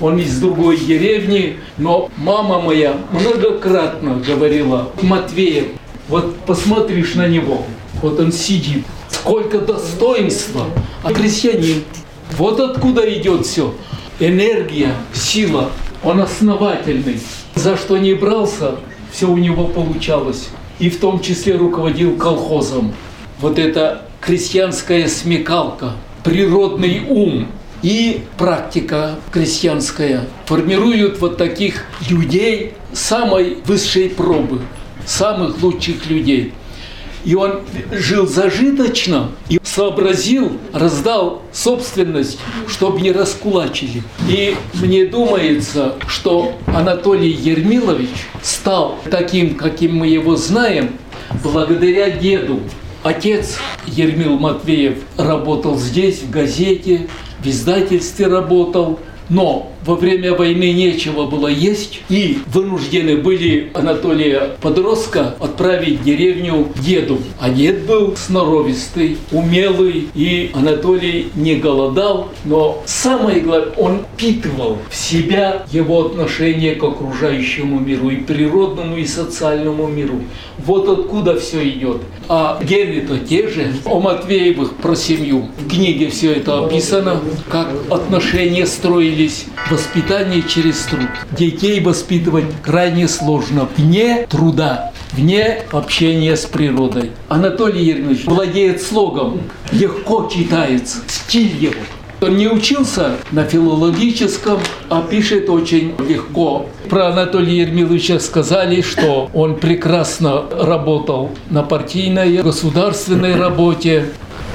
Он 0.00 0.18
из 0.18 0.40
другой 0.40 0.76
деревни, 0.76 1.58
но 1.78 2.10
мама 2.16 2.60
моя 2.60 2.96
многократно 3.12 4.16
говорила, 4.26 4.90
Матвеев, 5.02 5.66
вот 6.08 6.36
посмотришь 6.40 7.14
на 7.14 7.28
него, 7.28 7.64
вот 8.02 8.18
он 8.18 8.32
сидит, 8.32 8.84
сколько 9.08 9.60
достоинства, 9.60 10.66
а 11.02 11.12
крестьянин. 11.12 11.84
Вот 12.36 12.58
откуда 12.58 13.02
идет 13.18 13.46
все. 13.46 13.74
Энергия, 14.18 14.94
сила, 15.12 15.70
он 16.02 16.20
основательный. 16.20 17.20
За 17.54 17.76
что 17.76 17.96
не 17.96 18.14
брался, 18.14 18.76
все 19.12 19.30
у 19.30 19.36
него 19.36 19.66
получалось. 19.68 20.48
И 20.80 20.90
в 20.90 20.98
том 20.98 21.20
числе 21.20 21.54
руководил 21.54 22.16
колхозом. 22.16 22.92
Вот 23.40 23.58
эта 23.58 24.02
крестьянская 24.20 25.06
смекалка, 25.06 25.92
природный 26.24 27.02
ум– 27.08 27.46
и 27.84 28.22
практика 28.38 29.16
крестьянская 29.30 30.26
формируют 30.46 31.20
вот 31.20 31.36
таких 31.36 31.84
людей 32.08 32.72
самой 32.94 33.58
высшей 33.66 34.08
пробы, 34.08 34.62
самых 35.04 35.62
лучших 35.62 36.06
людей. 36.06 36.54
И 37.26 37.34
он 37.34 37.60
жил 37.92 38.26
зажиточно 38.26 39.32
и 39.50 39.60
сообразил, 39.62 40.52
раздал 40.72 41.42
собственность, 41.52 42.38
чтобы 42.68 43.02
не 43.02 43.12
раскулачили. 43.12 44.02
И 44.30 44.56
мне 44.72 45.04
думается, 45.04 45.96
что 46.06 46.54
Анатолий 46.66 47.32
Ермилович 47.32 48.28
стал 48.42 48.98
таким, 49.10 49.56
каким 49.56 49.96
мы 49.96 50.06
его 50.06 50.36
знаем, 50.36 50.96
благодаря 51.42 52.10
деду. 52.10 52.60
Отец 53.02 53.58
Ермил 53.86 54.38
Матвеев 54.38 54.96
работал 55.18 55.76
здесь, 55.76 56.20
в 56.20 56.30
газете, 56.30 57.08
в 57.44 57.46
издательстве 57.46 58.26
работал, 58.26 58.98
но 59.28 59.73
во 59.84 59.96
время 59.96 60.34
войны 60.34 60.72
нечего 60.72 61.26
было 61.26 61.48
есть, 61.48 62.00
и 62.08 62.38
вынуждены 62.46 63.16
были 63.16 63.70
Анатолия 63.74 64.56
подростка 64.60 65.34
отправить 65.40 66.00
в 66.00 66.04
деревню 66.04 66.68
деду. 66.76 67.18
А 67.38 67.50
дед 67.50 67.84
был 67.86 68.16
сноровистый, 68.16 69.18
умелый, 69.30 70.08
и 70.14 70.50
Анатолий 70.54 71.28
не 71.34 71.56
голодал, 71.56 72.30
но 72.44 72.82
самое 72.86 73.40
главное, 73.40 73.74
он 73.76 74.00
впитывал 74.14 74.78
в 74.90 74.96
себя 74.96 75.66
его 75.70 76.06
отношение 76.06 76.74
к 76.74 76.84
окружающему 76.84 77.78
миру, 77.78 78.10
и 78.10 78.16
природному, 78.16 78.96
и 78.96 79.06
социальному 79.06 79.86
миру. 79.86 80.20
Вот 80.58 80.88
откуда 80.88 81.38
все 81.38 81.68
идет. 81.68 81.98
А 82.28 82.58
гены-то 82.62 83.18
те 83.18 83.48
же. 83.48 83.72
О 83.84 84.00
Матвеевых 84.00 84.76
про 84.76 84.94
семью. 84.94 85.48
В 85.58 85.68
книге 85.68 86.08
все 86.08 86.32
это 86.34 86.64
описано, 86.64 87.20
как 87.50 87.68
отношения 87.90 88.66
строились 88.66 89.46
воспитание 89.74 90.40
через 90.42 90.84
труд. 90.84 91.08
Детей 91.32 91.80
воспитывать 91.80 92.44
крайне 92.62 93.08
сложно, 93.08 93.68
вне 93.76 94.24
труда, 94.30 94.92
вне 95.12 95.62
общения 95.72 96.36
с 96.36 96.46
природой. 96.46 97.10
Анатолий 97.28 97.84
Ермилович 97.84 98.24
владеет 98.26 98.80
слогом, 98.80 99.40
легко 99.72 100.30
читается, 100.32 100.98
стиль 101.08 101.56
его. 101.58 101.82
Он 102.20 102.36
не 102.36 102.48
учился 102.48 103.16
на 103.32 103.44
филологическом, 103.44 104.60
а 104.88 105.02
пишет 105.02 105.50
очень 105.50 105.94
легко. 106.08 106.66
Про 106.88 107.08
Анатолия 107.08 107.62
Ермиловича 107.62 108.20
сказали, 108.20 108.80
что 108.80 109.28
он 109.34 109.56
прекрасно 109.56 110.44
работал 110.52 111.30
на 111.50 111.62
партийной, 111.62 112.42
государственной 112.42 113.34
работе. 113.36 114.06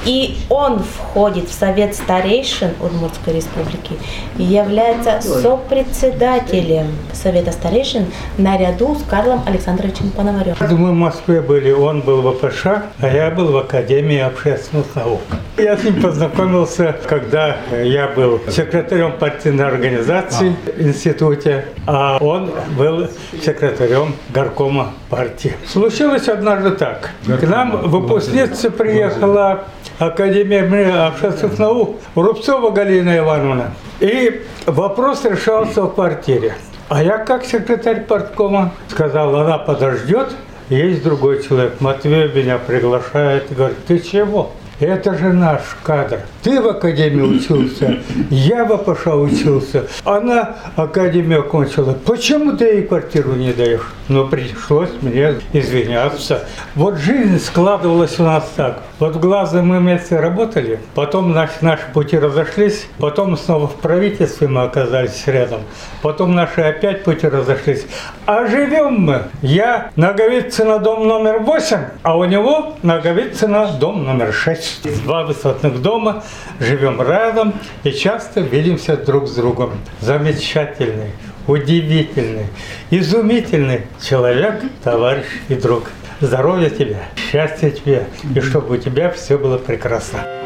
И 0.06 0.38
он 0.50 0.80
входит 0.80 1.50
в 1.50 1.54
Совет 1.54 1.96
старейшин 1.96 2.72
Удмуртской 2.82 3.34
республики 3.34 3.94
и 4.38 4.44
является 4.44 5.22
сопредседателем 5.22 6.88
Совета 7.14 7.52
старейшин 7.52 8.06
наряду 8.38 8.96
с 8.96 9.04
Карлом 9.04 9.42
Александровичем 9.46 10.12
Пономарем. 10.12 10.56
Мы 10.60 10.92
в 10.92 10.94
Москве 10.94 11.42
были, 11.42 11.72
он 11.72 12.02
был 12.02 12.22
в 12.22 12.28
АПШ, 12.28 12.66
а 12.66 13.08
я 13.08 13.32
был 13.32 13.52
в 13.52 13.58
Академии 13.58 14.20
общественных 14.20 14.96
наук. 14.96 15.22
Я 15.58 15.76
с 15.78 15.84
ним 15.84 16.02
познакомился, 16.02 16.96
когда 17.08 17.58
я 17.84 18.08
был 18.08 18.40
секретарем 18.50 19.14
партийной 19.20 19.66
организации 19.66 20.56
в 20.66 20.82
институте, 20.82 21.66
а 21.86 22.18
он 22.22 22.52
был 22.78 23.10
секретарем 23.44 24.16
горкома 24.30 24.94
партии. 25.10 25.54
Случилось 25.68 26.28
однажды 26.30 26.72
так. 26.72 27.12
К 27.26 27.44
нам 27.44 27.90
выпускница 27.90 28.72
приехала 28.72 29.66
Академия 30.00 31.08
общественных 31.08 31.60
наук 31.60 31.98
Рубцова 32.16 32.72
Галина 32.72 33.18
Ивановна. 33.18 33.74
И 34.00 34.44
вопрос 34.66 35.26
решался 35.26 35.82
в 35.84 35.94
квартире. 35.94 36.54
А 36.88 37.04
я 37.04 37.18
как 37.18 37.44
секретарь 37.44 38.06
парткома 38.06 38.72
сказал, 38.88 39.36
она 39.36 39.58
подождет, 39.58 40.30
есть 40.70 41.04
другой 41.04 41.44
человек. 41.44 41.82
Матвей 41.82 42.32
меня 42.32 42.58
приглашает 42.60 43.54
говорит, 43.54 43.78
ты 43.88 44.00
чего? 44.00 44.52
Это 44.80 45.18
же 45.18 45.34
наш 45.34 45.62
кадр. 45.84 46.22
Ты 46.42 46.62
в 46.62 46.68
академии 46.70 47.22
учился, 47.22 47.98
я 48.30 48.64
в 48.64 48.72
АПШ 48.72 49.08
учился. 49.08 49.88
Она 50.06 50.56
академию 50.78 51.42
окончила. 51.42 51.94
Почему 51.94 52.56
ты 52.56 52.66
ей 52.66 52.84
квартиру 52.84 53.34
не 53.34 53.52
даешь? 53.52 53.94
Но 54.08 54.26
пришлось 54.26 54.90
мне 55.02 55.36
извиняться. 55.52 56.46
Вот 56.76 56.98
жизнь 56.98 57.40
складывалась 57.40 58.20
у 58.20 58.24
нас 58.24 58.50
так. 58.56 58.80
Вот 59.00 59.16
в 59.16 59.20
глаза 59.20 59.62
мы 59.62 59.80
вместе 59.80 60.20
работали, 60.20 60.80
потом 60.94 61.32
наши, 61.32 61.54
наши 61.62 61.84
пути 61.94 62.18
разошлись, 62.18 62.86
потом 62.98 63.38
снова 63.38 63.68
в 63.68 63.76
правительстве 63.76 64.50
мы 64.50 64.64
оказались 64.64 65.24
рядом, 65.26 65.62
потом 66.02 66.36
наши 66.36 66.60
опять 66.62 67.06
пути 67.06 67.28
разошлись. 67.28 67.86
А 68.26 68.46
живем 68.48 69.02
мы. 69.02 69.24
Я 69.42 69.92
на 69.96 70.12
Говицына 70.12 70.80
дом 70.80 71.08
номер 71.08 71.40
8, 71.40 71.78
а 72.04 72.18
у 72.18 72.26
него 72.26 72.76
на 72.84 73.00
Говицына 73.00 73.72
дом 73.80 74.04
номер 74.04 74.34
6. 74.34 74.69
Два 75.04 75.24
высотных 75.24 75.82
дома, 75.82 76.24
живем 76.60 77.02
рядом 77.02 77.54
и 77.84 77.92
часто 77.92 78.42
видимся 78.42 78.98
друг 78.98 79.28
с 79.28 79.36
другом. 79.36 79.72
Замечательный, 80.02 81.12
удивительный, 81.48 82.48
изумительный 82.90 83.88
человек, 84.02 84.64
товарищ 84.84 85.26
и 85.50 85.56
друг. 85.56 85.90
здоровья 86.22 86.70
тебе, 86.70 87.00
счастья 87.32 87.70
тебе, 87.70 88.08
и 88.36 88.40
чтобы 88.42 88.76
у 88.76 88.78
тебя 88.78 89.10
все 89.12 89.38
было 89.38 89.58
прекрасно. 89.58 90.39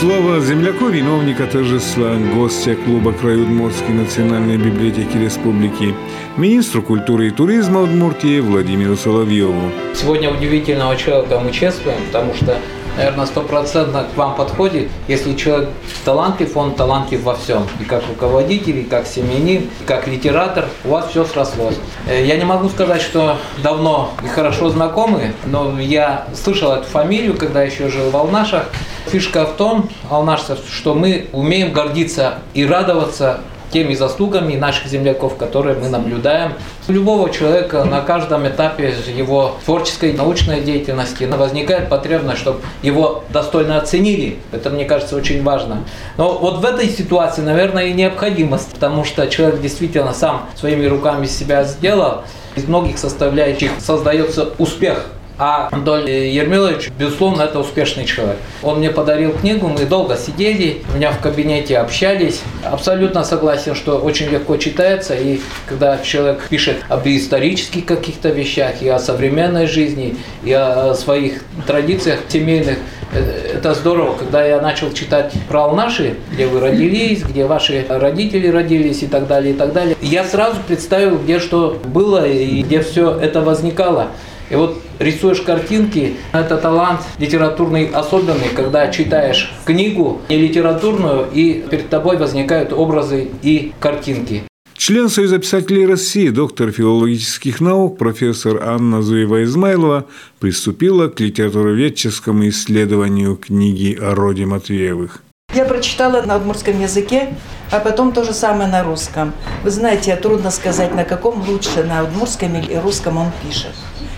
Слово 0.00 0.40
земляку 0.40 0.88
виновника 0.88 1.46
торжества, 1.46 2.14
гостя 2.34 2.74
клуба 2.74 3.12
Краюдмурской 3.12 3.90
национальной 3.90 4.56
библиотеки 4.56 5.18
республики, 5.18 5.94
министру 6.38 6.82
культуры 6.82 7.28
и 7.28 7.30
туризма 7.30 7.82
Удмуртии 7.82 8.40
Владимиру 8.40 8.96
Соловьеву. 8.96 9.70
Сегодня 9.94 10.30
удивительного 10.30 10.96
человека 10.96 11.38
мы 11.40 11.52
чествуем, 11.52 11.98
потому 12.06 12.32
что 12.32 12.56
наверное, 12.96 13.26
стопроцентно 13.26 14.04
к 14.04 14.16
вам 14.16 14.36
подходит. 14.36 14.88
Если 15.06 15.34
человек 15.34 15.68
талантлив, 16.02 16.56
он 16.56 16.74
талантлив 16.74 17.22
во 17.22 17.34
всем. 17.34 17.66
И 17.78 17.84
как 17.84 18.02
руководитель, 18.08 18.78
и 18.78 18.84
как 18.84 19.06
семьянин, 19.06 19.64
и 19.64 19.84
как 19.86 20.08
литератор, 20.08 20.66
у 20.84 20.92
вас 20.92 21.10
все 21.10 21.26
срослось. 21.26 21.76
Э, 22.08 22.24
я 22.24 22.38
не 22.38 22.44
могу 22.44 22.70
сказать, 22.70 23.02
что 23.02 23.36
давно 23.62 24.14
и 24.24 24.28
хорошо 24.28 24.70
знакомы, 24.70 25.34
но 25.44 25.78
я 25.78 26.26
слышал 26.34 26.72
эту 26.72 26.84
фамилию, 26.84 27.36
когда 27.36 27.62
еще 27.62 27.88
жил 27.88 28.08
в 28.08 28.16
Алнашах. 28.16 28.66
Фишка 29.06 29.44
в 29.46 29.56
том, 29.56 29.88
алнашцев, 30.08 30.60
что 30.70 30.94
мы 30.94 31.28
умеем 31.32 31.72
гордиться 31.72 32.38
и 32.54 32.64
радоваться 32.64 33.40
теми 33.70 33.94
заслугами 33.94 34.56
наших 34.56 34.86
земляков, 34.86 35.36
которые 35.36 35.76
мы 35.78 35.88
наблюдаем. 35.88 36.54
У 36.88 36.92
любого 36.92 37.30
человека 37.30 37.84
на 37.84 38.00
каждом 38.00 38.46
этапе 38.46 38.94
его 39.16 39.56
творческой, 39.64 40.12
научной 40.12 40.60
деятельности 40.60 41.24
возникает 41.24 41.88
потребность, 41.88 42.40
чтобы 42.40 42.60
его 42.82 43.24
достойно 43.30 43.78
оценили. 43.78 44.38
Это, 44.52 44.70
мне 44.70 44.84
кажется, 44.84 45.16
очень 45.16 45.42
важно. 45.42 45.84
Но 46.16 46.36
вот 46.38 46.58
в 46.58 46.64
этой 46.64 46.88
ситуации, 46.88 47.42
наверное, 47.42 47.86
и 47.86 47.92
необходимость, 47.92 48.72
потому 48.72 49.04
что 49.04 49.26
человек 49.28 49.60
действительно 49.60 50.12
сам 50.12 50.46
своими 50.56 50.86
руками 50.86 51.26
себя 51.26 51.64
сделал. 51.64 52.22
Из 52.56 52.64
многих 52.64 52.98
составляющих 52.98 53.70
создается 53.78 54.50
успех 54.58 55.06
а 55.40 55.68
Анатолий 55.72 56.34
Ермилович, 56.34 56.90
безусловно, 56.98 57.42
это 57.42 57.60
успешный 57.60 58.04
человек. 58.04 58.36
Он 58.62 58.78
мне 58.78 58.90
подарил 58.90 59.32
книгу, 59.32 59.68
мы 59.68 59.86
долго 59.86 60.18
сидели, 60.18 60.82
у 60.92 60.98
меня 60.98 61.12
в 61.12 61.20
кабинете 61.20 61.78
общались. 61.78 62.42
Абсолютно 62.62 63.24
согласен, 63.24 63.74
что 63.74 63.96
очень 63.96 64.28
легко 64.28 64.58
читается, 64.58 65.14
и 65.14 65.40
когда 65.66 65.96
человек 65.98 66.46
пишет 66.50 66.76
об 66.90 67.06
исторических 67.08 67.86
каких-то 67.86 68.28
вещах, 68.28 68.82
и 68.82 68.88
о 68.88 68.98
современной 68.98 69.66
жизни, 69.66 70.18
и 70.44 70.52
о 70.52 70.92
своих 70.94 71.42
традициях 71.66 72.20
семейных, 72.28 72.76
э, 73.14 73.54
это 73.54 73.72
здорово, 73.72 74.16
когда 74.16 74.44
я 74.44 74.60
начал 74.60 74.92
читать 74.92 75.32
про 75.48 75.64
Алнаши, 75.64 76.16
где 76.32 76.48
вы 76.48 76.60
родились, 76.60 77.22
где 77.22 77.46
ваши 77.46 77.86
родители 77.88 78.48
родились 78.48 79.02
и 79.02 79.06
так 79.06 79.26
далее, 79.26 79.54
и 79.54 79.56
так 79.56 79.72
далее. 79.72 79.96
Я 80.02 80.24
сразу 80.24 80.58
представил, 80.66 81.16
где 81.16 81.38
что 81.38 81.80
было 81.82 82.28
и 82.28 82.60
где 82.60 82.82
все 82.82 83.18
это 83.18 83.40
возникало. 83.40 84.08
И 84.50 84.56
вот 84.56 84.82
рисуешь 84.98 85.40
картинки, 85.40 86.16
это 86.32 86.56
талант 86.56 87.00
литературный 87.18 87.86
особенный, 87.86 88.48
когда 88.54 88.88
читаешь 88.88 89.52
книгу 89.64 90.20
не 90.28 90.36
литературную, 90.36 91.28
и 91.32 91.64
перед 91.70 91.88
тобой 91.88 92.16
возникают 92.16 92.72
образы 92.72 93.28
и 93.42 93.72
картинки. 93.78 94.42
Член 94.76 95.08
Союза 95.08 95.38
писателей 95.38 95.86
России, 95.86 96.30
доктор 96.30 96.72
филологических 96.72 97.60
наук, 97.60 97.98
профессор 97.98 98.62
Анна 98.62 99.02
Зуева-Измайлова 99.02 100.04
приступила 100.40 101.08
к 101.08 101.20
литературоведческому 101.20 102.48
исследованию 102.48 103.36
книги 103.36 103.96
о 104.00 104.14
роде 104.14 104.46
Матвеевых. 104.46 105.22
Я 105.54 105.64
прочитала 105.64 106.22
на 106.22 106.36
удмуртском 106.36 106.80
языке, 106.80 107.34
а 107.70 107.78
потом 107.78 108.12
то 108.12 108.24
же 108.24 108.32
самое 108.32 108.70
на 108.70 108.82
русском. 108.82 109.32
Вы 109.62 109.70
знаете, 109.70 110.16
трудно 110.16 110.50
сказать, 110.50 110.94
на 110.94 111.04
каком 111.04 111.46
лучше, 111.46 111.84
на 111.84 112.02
удмуртском 112.02 112.56
или 112.56 112.74
русском 112.76 113.18
он 113.18 113.26
пишет 113.46 113.74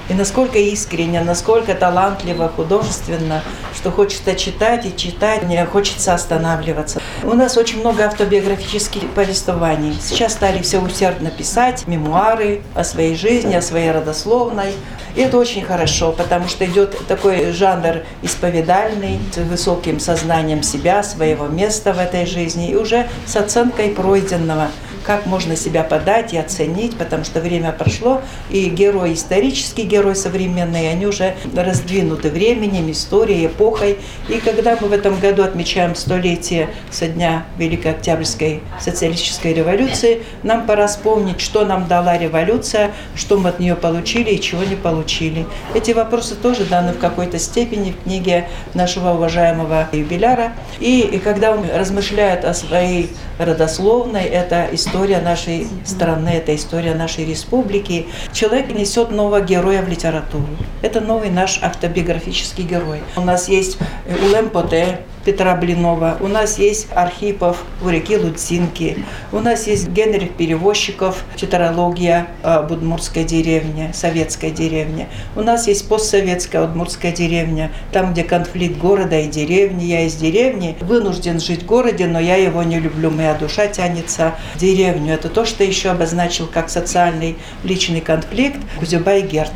и 0.08 0.14
насколько 0.14 0.58
искренне, 0.58 1.20
насколько 1.20 1.74
талантливо, 1.74 2.48
художественно, 2.48 3.42
что 3.74 3.90
хочется 3.90 4.34
читать 4.34 4.84
и 4.86 4.96
читать, 4.96 5.44
не 5.44 5.64
хочется 5.66 6.14
останавливаться. 6.14 7.00
У 7.22 7.34
нас 7.34 7.56
очень 7.56 7.80
много 7.80 8.04
автобиографических 8.04 9.08
повествований. 9.10 9.96
Сейчас 10.00 10.32
стали 10.32 10.60
все 10.62 10.80
усердно 10.80 11.30
писать 11.30 11.86
мемуары 11.86 12.62
о 12.74 12.84
своей 12.84 13.14
жизни, 13.14 13.54
о 13.54 13.62
своей 13.62 13.92
родословной. 13.92 14.72
И 15.14 15.20
это 15.20 15.38
очень 15.38 15.62
хорошо, 15.62 16.12
потому 16.12 16.48
что 16.48 16.64
идет 16.64 17.06
такой 17.06 17.52
жанр 17.52 18.02
исповедальный, 18.22 19.20
с 19.32 19.36
высоким 19.36 20.00
сознанием 20.00 20.62
себя, 20.62 21.02
своего 21.02 21.46
места 21.46 21.92
в 21.92 21.98
этой 21.98 22.26
жизни 22.26 22.70
и 22.70 22.76
уже 22.76 23.08
с 23.26 23.36
оценкой 23.36 23.90
пройденного 23.90 24.68
как 25.04 25.26
можно 25.26 25.56
себя 25.56 25.82
подать 25.82 26.32
и 26.32 26.38
оценить, 26.38 26.96
потому 26.96 27.24
что 27.24 27.40
время 27.40 27.72
прошло, 27.72 28.22
и 28.50 28.68
герой 28.68 29.14
исторический, 29.14 29.82
герой 29.82 30.16
современный, 30.16 30.90
они 30.90 31.06
уже 31.06 31.34
раздвинуты 31.54 32.30
временем, 32.30 32.90
историей, 32.90 33.46
эпохой. 33.46 33.98
И 34.28 34.38
когда 34.38 34.76
мы 34.80 34.88
в 34.88 34.92
этом 34.92 35.18
году 35.18 35.42
отмечаем 35.42 35.94
столетие 35.94 36.68
со 36.90 37.08
дня 37.08 37.44
Великой 37.58 37.92
Октябрьской 37.92 38.60
социалистической 38.80 39.52
революции, 39.52 40.22
нам 40.42 40.66
пора 40.66 40.86
вспомнить, 40.86 41.40
что 41.40 41.64
нам 41.64 41.88
дала 41.88 42.16
революция, 42.16 42.92
что 43.16 43.38
мы 43.38 43.50
от 43.50 43.58
нее 43.58 43.74
получили 43.74 44.30
и 44.30 44.40
чего 44.40 44.62
не 44.62 44.76
получили. 44.76 45.46
Эти 45.74 45.92
вопросы 45.92 46.34
тоже 46.34 46.64
даны 46.64 46.92
в 46.92 46.98
какой-то 46.98 47.38
степени 47.38 47.92
в 47.92 48.04
книге 48.04 48.48
нашего 48.74 49.10
уважаемого 49.10 49.88
юбиляра. 49.92 50.52
И, 50.78 51.00
и 51.00 51.18
когда 51.18 51.52
он 51.52 51.64
размышляет 51.74 52.44
о 52.44 52.54
своей 52.54 53.10
родословной, 53.38 54.24
это 54.24 54.68
история 54.72 54.91
нашей 55.20 55.66
страны, 55.84 56.28
это 56.28 56.54
история 56.54 56.94
нашей 56.94 57.24
республики. 57.24 58.06
Человек 58.32 58.72
несет 58.74 59.10
нового 59.10 59.40
героя 59.40 59.82
в 59.82 59.88
литературу. 59.88 60.46
Это 60.82 61.00
новый 61.00 61.30
наш 61.30 61.58
автобиографический 61.62 62.64
герой. 62.64 63.00
У 63.16 63.22
нас 63.22 63.48
есть 63.48 63.78
Улем 64.06 64.50
Поте, 64.50 65.00
Петра 65.24 65.54
Блинова, 65.54 66.16
у 66.20 66.26
нас 66.26 66.58
есть 66.58 66.88
Архипов 66.94 67.62
у 67.80 67.88
реки 67.88 68.16
Луцинки, 68.16 69.04
у 69.30 69.38
нас 69.38 69.66
есть 69.66 69.88
Генрих 69.88 70.32
Перевозчиков, 70.32 71.24
тетралогия 71.36 72.26
об 72.42 72.72
Удмуртской 72.72 73.24
деревне, 73.24 73.92
советская 73.94 74.50
деревня. 74.50 75.08
У 75.36 75.42
нас 75.42 75.68
есть 75.68 75.88
постсоветская 75.88 76.64
Удмуртская 76.64 77.12
деревня, 77.12 77.70
там, 77.92 78.12
где 78.12 78.24
конфликт 78.24 78.78
города 78.78 79.18
и 79.18 79.28
деревни. 79.28 79.84
Я 79.84 80.02
из 80.02 80.14
деревни, 80.14 80.76
вынужден 80.80 81.40
жить 81.40 81.62
в 81.62 81.66
городе, 81.66 82.06
но 82.06 82.18
я 82.18 82.36
его 82.36 82.62
не 82.62 82.80
люблю, 82.80 83.10
моя 83.10 83.34
душа 83.34 83.68
тянется 83.68 84.34
в 84.54 84.58
деревню. 84.58 85.14
Это 85.14 85.28
то, 85.28 85.44
что 85.44 85.62
еще 85.62 85.90
обозначил 85.90 86.48
как 86.52 86.68
социальный 86.68 87.36
личный 87.62 88.00
конфликт 88.00 88.58
Кузюбай 88.78 89.22
Герд. 89.22 89.52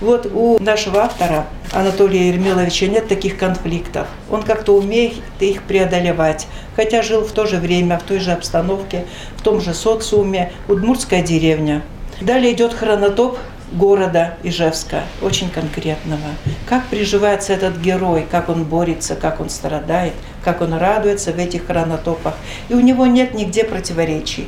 Вот 0.00 0.28
у 0.32 0.58
нашего 0.62 1.02
автора 1.02 1.46
Анатолия 1.74 2.28
Ермиловича 2.28 2.86
нет 2.86 3.08
таких 3.08 3.36
конфликтов. 3.36 4.06
Он 4.30 4.44
как-то 4.44 4.76
умеет 4.76 5.14
их 5.40 5.62
преодолевать. 5.64 6.46
Хотя 6.76 7.02
жил 7.02 7.22
в 7.22 7.32
то 7.32 7.46
же 7.46 7.56
время, 7.56 7.98
в 7.98 8.04
той 8.04 8.20
же 8.20 8.30
обстановке, 8.30 9.06
в 9.36 9.42
том 9.42 9.60
же 9.60 9.74
социуме. 9.74 10.52
Удмуртская 10.68 11.22
деревня. 11.22 11.82
Далее 12.20 12.52
идет 12.52 12.74
хронотоп 12.74 13.38
города 13.72 14.34
Ижевска, 14.44 15.02
очень 15.20 15.50
конкретного. 15.50 16.30
Как 16.68 16.86
приживается 16.86 17.52
этот 17.52 17.78
герой, 17.78 18.24
как 18.30 18.48
он 18.48 18.62
борется, 18.62 19.16
как 19.16 19.40
он 19.40 19.50
страдает, 19.50 20.12
как 20.44 20.60
он 20.60 20.74
радуется 20.74 21.32
в 21.32 21.38
этих 21.38 21.66
хронотопах. 21.66 22.34
И 22.68 22.74
у 22.74 22.80
него 22.80 23.06
нет 23.06 23.34
нигде 23.34 23.64
противоречий 23.64 24.46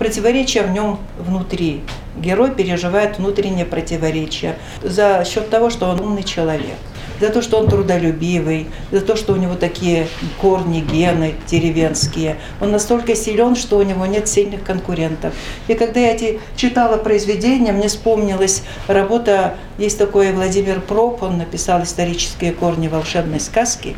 противоречия 0.00 0.62
в 0.62 0.70
нем 0.70 0.98
внутри. 1.18 1.82
Герой 2.16 2.50
переживает 2.50 3.18
внутреннее 3.18 3.64
противоречие 3.64 4.56
за 4.82 5.24
счет 5.24 5.50
того, 5.50 5.70
что 5.70 5.88
он 5.88 6.00
умный 6.00 6.22
человек 6.22 6.76
за 7.20 7.28
то, 7.28 7.42
что 7.42 7.58
он 7.58 7.68
трудолюбивый, 7.68 8.66
за 8.90 9.00
то, 9.02 9.14
что 9.14 9.34
у 9.34 9.36
него 9.36 9.54
такие 9.54 10.08
корни, 10.40 10.80
гены 10.80 11.34
деревенские. 11.46 12.36
Он 12.60 12.72
настолько 12.72 13.14
силен, 13.14 13.54
что 13.54 13.78
у 13.78 13.82
него 13.82 14.06
нет 14.06 14.26
сильных 14.26 14.64
конкурентов. 14.64 15.34
И 15.68 15.74
когда 15.74 16.00
я 16.00 16.14
эти 16.14 16.40
читала 16.56 16.96
произведения, 16.96 17.72
мне 17.72 17.88
вспомнилась 17.88 18.62
работа, 18.88 19.54
есть 19.78 19.98
такой 19.98 20.32
Владимир 20.32 20.80
Проп, 20.80 21.22
он 21.22 21.38
написал 21.38 21.82
«Исторические 21.82 22.52
корни 22.52 22.88
волшебной 22.88 23.40
сказки». 23.40 23.96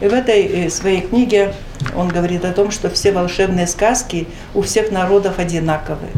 И 0.00 0.08
в 0.08 0.14
этой 0.14 0.42
э, 0.42 0.70
своей 0.70 1.02
книге 1.02 1.54
он 1.94 2.08
говорит 2.08 2.44
о 2.44 2.52
том, 2.52 2.70
что 2.70 2.90
все 2.90 3.12
волшебные 3.12 3.66
сказки 3.66 4.26
у 4.54 4.62
всех 4.62 4.90
народов 4.90 5.38
одинаковые. 5.38 6.10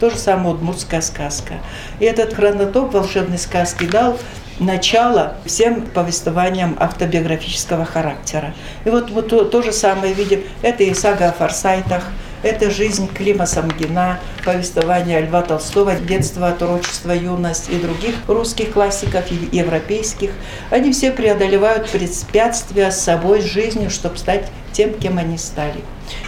То 0.00 0.10
же 0.10 0.16
самое 0.16 0.54
удмуртская 0.54 1.00
сказка. 1.00 1.54
И 2.00 2.04
этот 2.04 2.34
хронотоп 2.34 2.92
волшебной 2.92 3.38
сказки 3.38 3.84
дал 3.84 4.18
начало 4.58 5.34
всем 5.44 5.82
повествованиям 5.86 6.76
автобиографического 6.78 7.84
характера. 7.84 8.54
И 8.84 8.90
вот, 8.90 9.10
вот 9.10 9.28
то, 9.28 9.44
то 9.44 9.62
же 9.62 9.72
самое 9.72 10.12
видим. 10.14 10.42
Это 10.62 10.84
и 10.84 10.94
сага 10.94 11.28
о 11.28 11.32
форсайтах, 11.32 12.04
Это 12.44 12.70
жизнь 12.70 13.08
Клима 13.08 13.46
Самгина, 13.46 14.20
повествование 14.44 15.22
Льва 15.22 15.40
Толстого, 15.40 15.94
детство, 15.94 16.48
отрочество, 16.48 17.12
юность 17.12 17.70
и 17.70 17.76
других 17.76 18.16
русских 18.28 18.72
классиков 18.72 19.24
и 19.32 19.56
европейских. 19.56 20.30
Они 20.68 20.92
все 20.92 21.10
преодолевают 21.10 21.88
препятствия 21.88 22.90
с 22.90 23.00
собой, 23.00 23.40
с 23.40 23.46
жизнью, 23.46 23.88
чтобы 23.88 24.18
стать 24.18 24.44
тем, 24.72 24.92
кем 24.92 25.16
они 25.16 25.38
стали. 25.38 25.78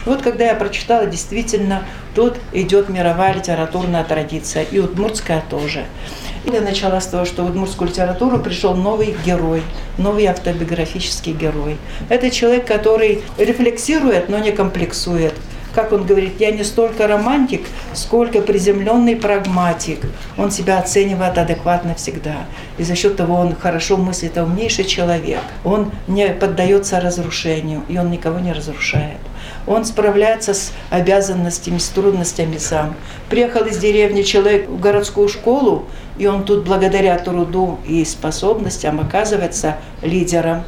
И 0.07 0.09
вот 0.09 0.23
когда 0.23 0.47
я 0.47 0.55
прочитала, 0.55 1.05
действительно, 1.05 1.83
тут 2.15 2.39
идет 2.55 2.89
мировая 2.89 3.35
литературная 3.35 4.03
традиция, 4.03 4.63
и 4.63 4.79
удмуртская 4.79 5.45
тоже. 5.51 5.85
Я 6.51 6.63
начала 6.63 6.99
с 6.99 7.09
того, 7.09 7.27
что 7.27 7.43
в 7.43 7.51
удмуртскую 7.51 7.91
литературу 7.91 8.39
пришел 8.39 8.75
новый 8.75 9.15
герой, 9.27 9.63
новый 9.99 10.25
автобиографический 10.25 11.35
герой. 11.35 11.77
Это 12.09 12.31
человек, 12.31 12.67
который 12.67 13.23
рефлексирует, 13.37 14.31
но 14.31 14.39
не 14.39 14.53
комплексует 14.53 15.35
как 15.77 15.93
он 15.93 16.07
говорит, 16.07 16.41
я 16.41 16.53
не 16.53 16.65
столько 16.65 17.07
романтик, 17.07 17.61
сколько 17.93 18.41
приземленный 18.41 19.15
прагматик. 19.15 19.99
Он 20.39 20.51
себя 20.51 20.79
оценивает 20.79 21.37
адекватно 21.37 21.95
всегда. 21.95 22.47
И 22.79 22.83
за 22.83 22.95
счет 22.95 23.17
того 23.17 23.35
он 23.35 23.55
хорошо 23.55 23.99
мыслит, 23.99 24.33
это 24.33 24.45
умнейший 24.45 24.87
человек. 24.87 25.43
Он 25.65 25.93
не 26.09 26.29
поддается 26.29 26.99
разрушению, 26.99 27.83
и 27.89 27.99
он 27.99 28.11
никого 28.11 28.39
не 28.39 28.55
разрушает. 28.55 29.19
Он 29.67 29.85
справляется 29.85 30.55
с 30.55 30.73
обязанностями, 30.89 31.77
с 31.77 31.89
трудностями 31.89 32.57
сам. 32.57 32.95
Приехал 33.29 33.67
из 33.67 33.77
деревни 33.77 34.23
человек 34.23 34.71
в 34.71 34.81
городскую 34.81 35.29
школу, 35.29 35.85
и 36.17 36.27
он 36.27 36.45
тут 36.45 36.65
благодаря 36.65 37.19
труду 37.19 37.79
и 37.87 38.03
способностям 38.07 38.99
оказывается 38.99 39.77
лидером 40.01 40.65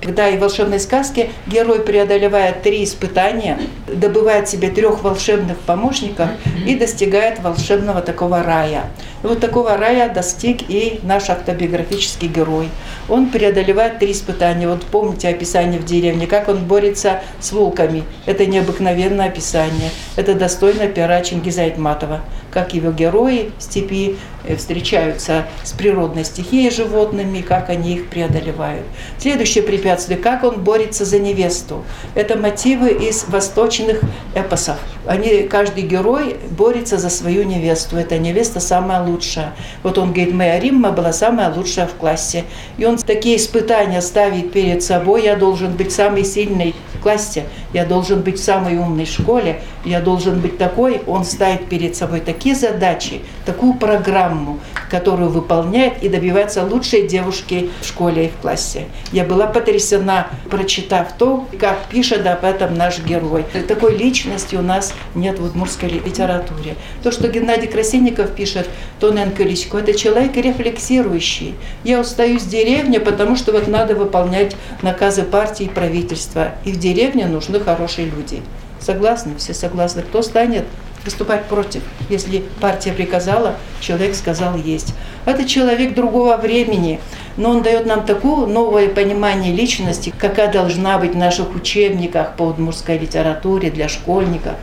когда 0.00 0.28
и 0.28 0.36
в 0.36 0.40
волшебной 0.40 0.80
сказке 0.80 1.30
герой 1.46 1.80
преодолевает 1.80 2.62
три 2.62 2.84
испытания, 2.84 3.58
добывает 3.86 4.48
себе 4.48 4.70
трех 4.70 5.02
волшебных 5.02 5.58
помощников 5.58 6.28
и 6.66 6.74
достигает 6.76 7.40
волшебного 7.40 8.00
такого 8.00 8.42
рая. 8.42 8.84
И 9.22 9.26
вот 9.26 9.40
такого 9.40 9.76
рая 9.76 10.12
достиг 10.12 10.62
и 10.68 11.00
наш 11.02 11.28
автобиографический 11.28 12.28
герой. 12.28 12.68
Он 13.08 13.30
преодолевает 13.30 13.98
три 13.98 14.12
испытания. 14.12 14.68
Вот 14.68 14.84
помните 14.84 15.28
описание 15.28 15.80
в 15.80 15.84
деревне, 15.84 16.26
как 16.26 16.48
он 16.48 16.64
борется 16.64 17.20
с 17.40 17.52
волками. 17.52 18.04
Это 18.26 18.46
необыкновенное 18.46 19.26
описание. 19.26 19.90
Это 20.16 20.34
достойно 20.34 20.86
пера 20.86 21.20
Чингиза 21.22 21.62
Айтматова. 21.62 22.20
Как 22.50 22.74
его 22.74 22.90
герои 22.90 23.52
в 23.58 23.62
степи 23.62 24.16
э, 24.44 24.56
встречаются 24.56 25.46
с 25.62 25.72
природной 25.72 26.24
стихией 26.24 26.70
животными, 26.70 27.40
как 27.40 27.68
они 27.68 27.94
их 27.94 28.08
преодолевают. 28.08 28.84
Следующее 29.18 29.64
препятствие, 29.64 30.18
как 30.18 30.44
он 30.44 30.62
борется 30.62 31.04
за 31.04 31.18
невесту. 31.18 31.84
Это 32.14 32.36
мотивы 32.36 32.90
из 32.90 33.24
восточных 33.28 34.00
эпосов. 34.34 34.78
Они, 35.06 35.42
каждый 35.42 35.84
герой 35.84 36.36
борется 36.50 36.98
за 36.98 37.10
свою 37.10 37.44
невесту. 37.44 37.96
Эта 37.96 38.18
невеста 38.18 38.60
самая 38.60 39.02
лучшая. 39.02 39.54
Вот 39.82 39.98
он 39.98 40.12
говорит, 40.12 40.34
моя 40.34 40.60
Римма 40.60 40.92
была 40.92 41.12
самая 41.12 41.52
лучшая 41.52 41.86
в 41.86 41.94
классе. 41.94 42.44
И 42.76 42.84
он 42.84 42.96
такие 42.98 43.36
испытания 43.36 44.02
ставит 44.02 44.52
перед 44.52 44.82
собой. 44.82 45.24
Я 45.24 45.36
должен 45.36 45.72
быть 45.72 45.92
самый 45.92 46.24
сильный 46.24 46.74
классе, 47.00 47.44
я 47.72 47.84
должен 47.84 48.22
быть 48.22 48.38
в 48.38 48.42
самой 48.42 48.78
умной 48.78 49.06
школе, 49.06 49.60
я 49.84 50.00
должен 50.00 50.40
быть 50.40 50.58
такой. 50.58 51.00
Он 51.06 51.24
ставит 51.24 51.68
перед 51.68 51.96
собой 51.96 52.20
такие 52.20 52.54
задачи, 52.54 53.20
такую 53.48 53.72
программу, 53.72 54.60
которую 54.90 55.30
выполняет 55.30 56.02
и 56.02 56.10
добивается 56.10 56.64
лучшей 56.64 57.08
девушки 57.08 57.70
в 57.80 57.86
школе 57.86 58.26
и 58.26 58.28
в 58.28 58.36
классе. 58.42 58.88
Я 59.10 59.24
была 59.24 59.46
потрясена, 59.46 60.26
прочитав 60.50 61.14
то, 61.16 61.46
как 61.58 61.86
пишет 61.86 62.26
об 62.26 62.44
этом 62.44 62.74
наш 62.74 62.98
герой. 62.98 63.46
Такой 63.66 63.96
личности 63.96 64.54
у 64.54 64.60
нас 64.60 64.92
нет 65.14 65.38
в 65.38 65.44
удмуртской 65.46 65.88
литературе. 65.88 66.76
То, 67.02 67.10
что 67.10 67.28
Геннадий 67.28 67.68
Красильников 67.68 68.34
пишет, 68.34 68.68
Тоненко 69.00 69.42
Личко, 69.44 69.78
это 69.78 69.94
человек 69.94 70.36
рефлексирующий. 70.36 71.54
Я 71.84 72.00
устаю 72.00 72.38
с 72.38 72.44
деревни, 72.44 72.98
потому 72.98 73.34
что 73.34 73.52
вот 73.52 73.66
надо 73.66 73.94
выполнять 73.94 74.56
наказы 74.82 75.22
партии 75.22 75.64
и 75.64 75.70
правительства. 75.70 76.52
И 76.66 76.72
в 76.72 76.78
деревне 76.78 77.26
нужны 77.26 77.60
хорошие 77.60 78.08
люди. 78.08 78.42
Согласны? 78.78 79.36
Все 79.38 79.54
согласны. 79.54 80.02
Кто 80.02 80.20
станет 80.20 80.64
выступать 81.08 81.46
против. 81.46 81.82
Если 82.10 82.44
партия 82.60 82.92
приказала, 82.92 83.56
человек 83.80 84.14
сказал 84.14 84.56
есть. 84.56 84.94
Это 85.24 85.46
человек 85.46 85.94
другого 85.94 86.36
времени, 86.36 87.00
но 87.38 87.50
он 87.50 87.62
дает 87.62 87.86
нам 87.86 88.04
такое 88.04 88.46
новое 88.46 88.88
понимание 88.88 89.54
личности, 89.54 90.12
какая 90.16 90.52
должна 90.52 90.98
быть 90.98 91.12
в 91.12 91.16
наших 91.16 91.54
учебниках 91.54 92.36
по 92.36 92.42
удмуртской 92.42 92.98
литературе 92.98 93.70
для 93.70 93.88
школьников, 93.88 94.54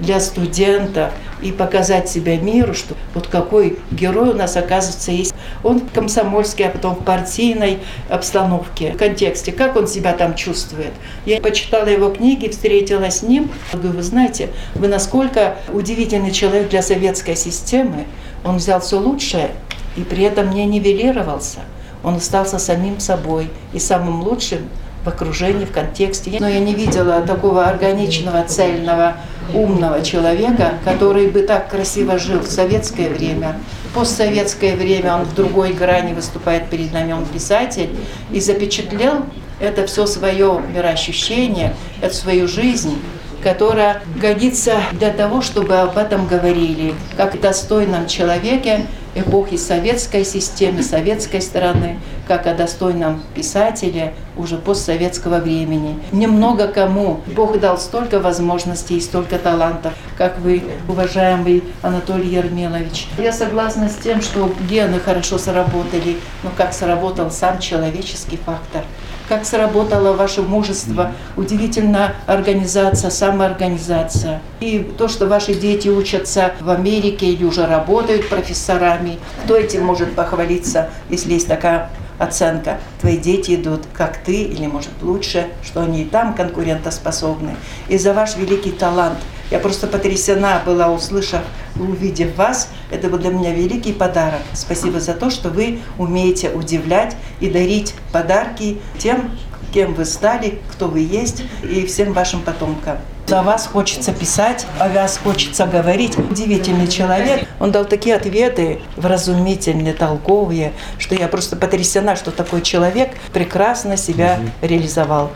для 0.00 0.20
студентов, 0.20 1.12
и 1.44 1.52
показать 1.52 2.08
себя 2.08 2.38
миру, 2.38 2.74
что 2.74 2.94
вот 3.12 3.26
какой 3.26 3.78
герой 3.90 4.30
у 4.30 4.34
нас 4.34 4.56
оказывается 4.56 5.12
есть. 5.12 5.34
Он 5.62 5.80
в 5.80 5.92
комсомольской, 5.92 6.66
а 6.66 6.70
потом 6.70 6.94
в 6.94 7.04
партийной 7.04 7.80
обстановке, 8.08 8.92
в 8.92 8.96
контексте, 8.96 9.52
как 9.52 9.76
он 9.76 9.86
себя 9.86 10.14
там 10.14 10.34
чувствует. 10.34 10.92
Я 11.26 11.40
почитала 11.40 11.86
его 11.86 12.08
книги, 12.08 12.48
встретилась 12.48 13.18
с 13.18 13.22
ним. 13.22 13.50
Говорю, 13.74 13.90
вы 13.90 14.02
знаете, 14.02 14.48
вы 14.74 14.88
насколько 14.88 15.56
удивительный 15.72 16.32
человек 16.32 16.70
для 16.70 16.82
советской 16.82 17.36
системы. 17.36 18.06
Он 18.42 18.56
взял 18.56 18.80
все 18.80 18.98
лучшее 18.98 19.50
и 19.96 20.02
при 20.02 20.24
этом 20.24 20.50
не 20.50 20.64
нивелировался. 20.64 21.60
Он 22.02 22.16
остался 22.16 22.58
самим 22.58 23.00
собой 23.00 23.50
и 23.72 23.78
самым 23.78 24.22
лучшим 24.22 24.68
в 25.04 25.08
окружении, 25.08 25.64
в 25.64 25.72
контексте. 25.72 26.36
Но 26.40 26.48
я 26.48 26.60
не 26.60 26.74
видела 26.74 27.20
такого 27.20 27.64
органичного, 27.64 28.44
цельного, 28.44 29.16
умного 29.52 30.02
человека, 30.02 30.74
который 30.84 31.28
бы 31.28 31.42
так 31.42 31.68
красиво 31.68 32.18
жил 32.18 32.40
в 32.40 32.48
советское 32.48 33.08
время. 33.08 33.56
В 33.90 33.94
постсоветское 33.94 34.74
время 34.74 35.16
он 35.16 35.24
в 35.24 35.34
другой 35.34 35.72
грани 35.72 36.14
выступает 36.14 36.68
перед 36.70 36.92
нами, 36.92 37.12
он 37.12 37.26
писатель, 37.26 37.90
и 38.32 38.40
запечатлел 38.40 39.26
это 39.60 39.86
все 39.86 40.06
свое 40.06 40.60
мироощущение, 40.74 41.74
эту 42.00 42.14
свою 42.14 42.48
жизнь 42.48 42.98
которая 43.42 44.02
годится 44.16 44.78
для 44.92 45.10
того, 45.10 45.42
чтобы 45.42 45.74
об 45.74 45.98
этом 45.98 46.26
говорили, 46.26 46.94
как 47.18 47.38
достойном 47.38 48.08
человеке 48.08 48.86
эпохи 49.14 49.58
советской 49.58 50.24
системы, 50.24 50.82
советской 50.82 51.42
страны, 51.42 52.00
как 52.26 52.46
о 52.46 52.54
достойном 52.54 53.22
писателе 53.34 54.14
уже 54.36 54.56
постсоветского 54.56 55.38
времени. 55.38 55.98
Немного 56.12 56.68
кому 56.68 57.20
Бог 57.34 57.58
дал 57.60 57.78
столько 57.78 58.20
возможностей 58.20 58.96
и 58.96 59.00
столько 59.00 59.38
талантов, 59.38 59.92
как 60.16 60.38
вы, 60.38 60.62
уважаемый 60.88 61.62
Анатолий 61.82 62.28
Ермилович. 62.28 63.08
Я 63.18 63.32
согласна 63.32 63.88
с 63.88 63.96
тем, 63.96 64.22
что 64.22 64.52
гены 64.68 64.98
хорошо 65.00 65.38
сработали, 65.38 66.18
но 66.42 66.50
как 66.56 66.72
сработал 66.72 67.30
сам 67.30 67.58
человеческий 67.58 68.36
фактор– 68.36 68.84
как 69.28 69.44
сработало 69.44 70.12
ваше 70.12 70.42
мужество, 70.42 71.12
удивительная 71.36 72.14
организация, 72.26 73.10
самоорганизация. 73.10 74.40
И 74.60 74.80
то, 74.98 75.08
что 75.08 75.26
ваши 75.26 75.54
дети 75.54 75.88
учатся 75.88 76.52
в 76.60 76.70
Америке 76.70 77.26
или 77.26 77.44
уже 77.44 77.66
работают 77.66 78.28
профессорами, 78.28 79.18
кто 79.44 79.56
этим 79.56 79.84
может 79.84 80.14
похвалиться, 80.14 80.90
если 81.08 81.34
есть 81.34 81.48
такая 81.48 81.90
оценка. 82.18 82.78
Твои 83.00 83.16
дети 83.16 83.54
идут, 83.54 83.82
как 83.92 84.18
ты, 84.18 84.42
или, 84.42 84.66
может, 84.66 84.92
лучше, 85.02 85.48
что 85.62 85.82
они 85.82 86.02
и 86.02 86.04
там 86.04 86.34
конкурентоспособны. 86.34 87.56
И 87.88 87.98
за 87.98 88.12
ваш 88.12 88.36
великий 88.36 88.72
талант– 88.72 89.18
я 89.50 89.58
просто 89.58 89.86
потрясена 89.86 90.62
была, 90.64 90.90
услышав, 90.90 91.42
увидев 91.76 92.36
вас. 92.36 92.68
Это 92.90 93.08
был 93.08 93.18
для 93.18 93.30
меня 93.30 93.52
великий 93.52 93.92
подарок. 93.92 94.40
Спасибо 94.54 95.00
за 95.00 95.14
то, 95.14 95.30
что 95.30 95.50
вы 95.50 95.80
умеете 95.98 96.50
удивлять 96.50 97.16
и 97.40 97.50
дарить 97.50 97.94
подарки 98.12 98.80
тем, 98.98 99.30
кем 99.72 99.94
вы 99.94 100.06
стали, 100.06 100.60
кто 100.72 100.88
вы 100.88 101.00
есть, 101.00 101.44
и 101.62 101.84
всем 101.86 102.12
вашим 102.12 102.40
потомкам. 102.40 102.98
За 103.26 103.42
вас 103.42 103.66
хочется 103.66 104.12
писать, 104.12 104.66
о 104.78 104.88
вас 104.90 105.16
хочется 105.16 105.66
говорить. 105.66 106.18
Удивительный 106.18 106.86
человек. 106.86 107.48
Он 107.58 107.72
дал 107.72 107.86
такие 107.86 108.16
ответы, 108.16 108.80
вразумительные, 108.96 109.94
толковые, 109.94 110.72
что 110.98 111.14
я 111.14 111.26
просто 111.28 111.56
потрясена, 111.56 112.16
что 112.16 112.30
такой 112.30 112.60
человек 112.60 113.12
прекрасно 113.32 113.96
себя 113.96 114.38
реализовал. 114.60 115.32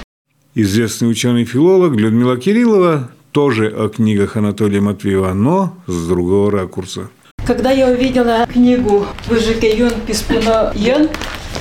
Известный 0.54 1.10
ученый-филолог 1.10 1.94
Людмила 1.94 2.36
Кириллова 2.36 3.10
тоже 3.32 3.68
о 3.68 3.88
книгах 3.88 4.36
Анатолия 4.36 4.80
Матвеева, 4.80 5.32
но 5.32 5.74
с 5.86 6.08
другого 6.08 6.50
ракурса. 6.50 7.08
Когда 7.46 7.70
я 7.70 7.88
увидела 7.88 8.46
книгу 8.46 9.06
«Выжике 9.26 9.74
юн 9.74 9.92
писпуно 10.06 10.72
юн», 10.74 11.08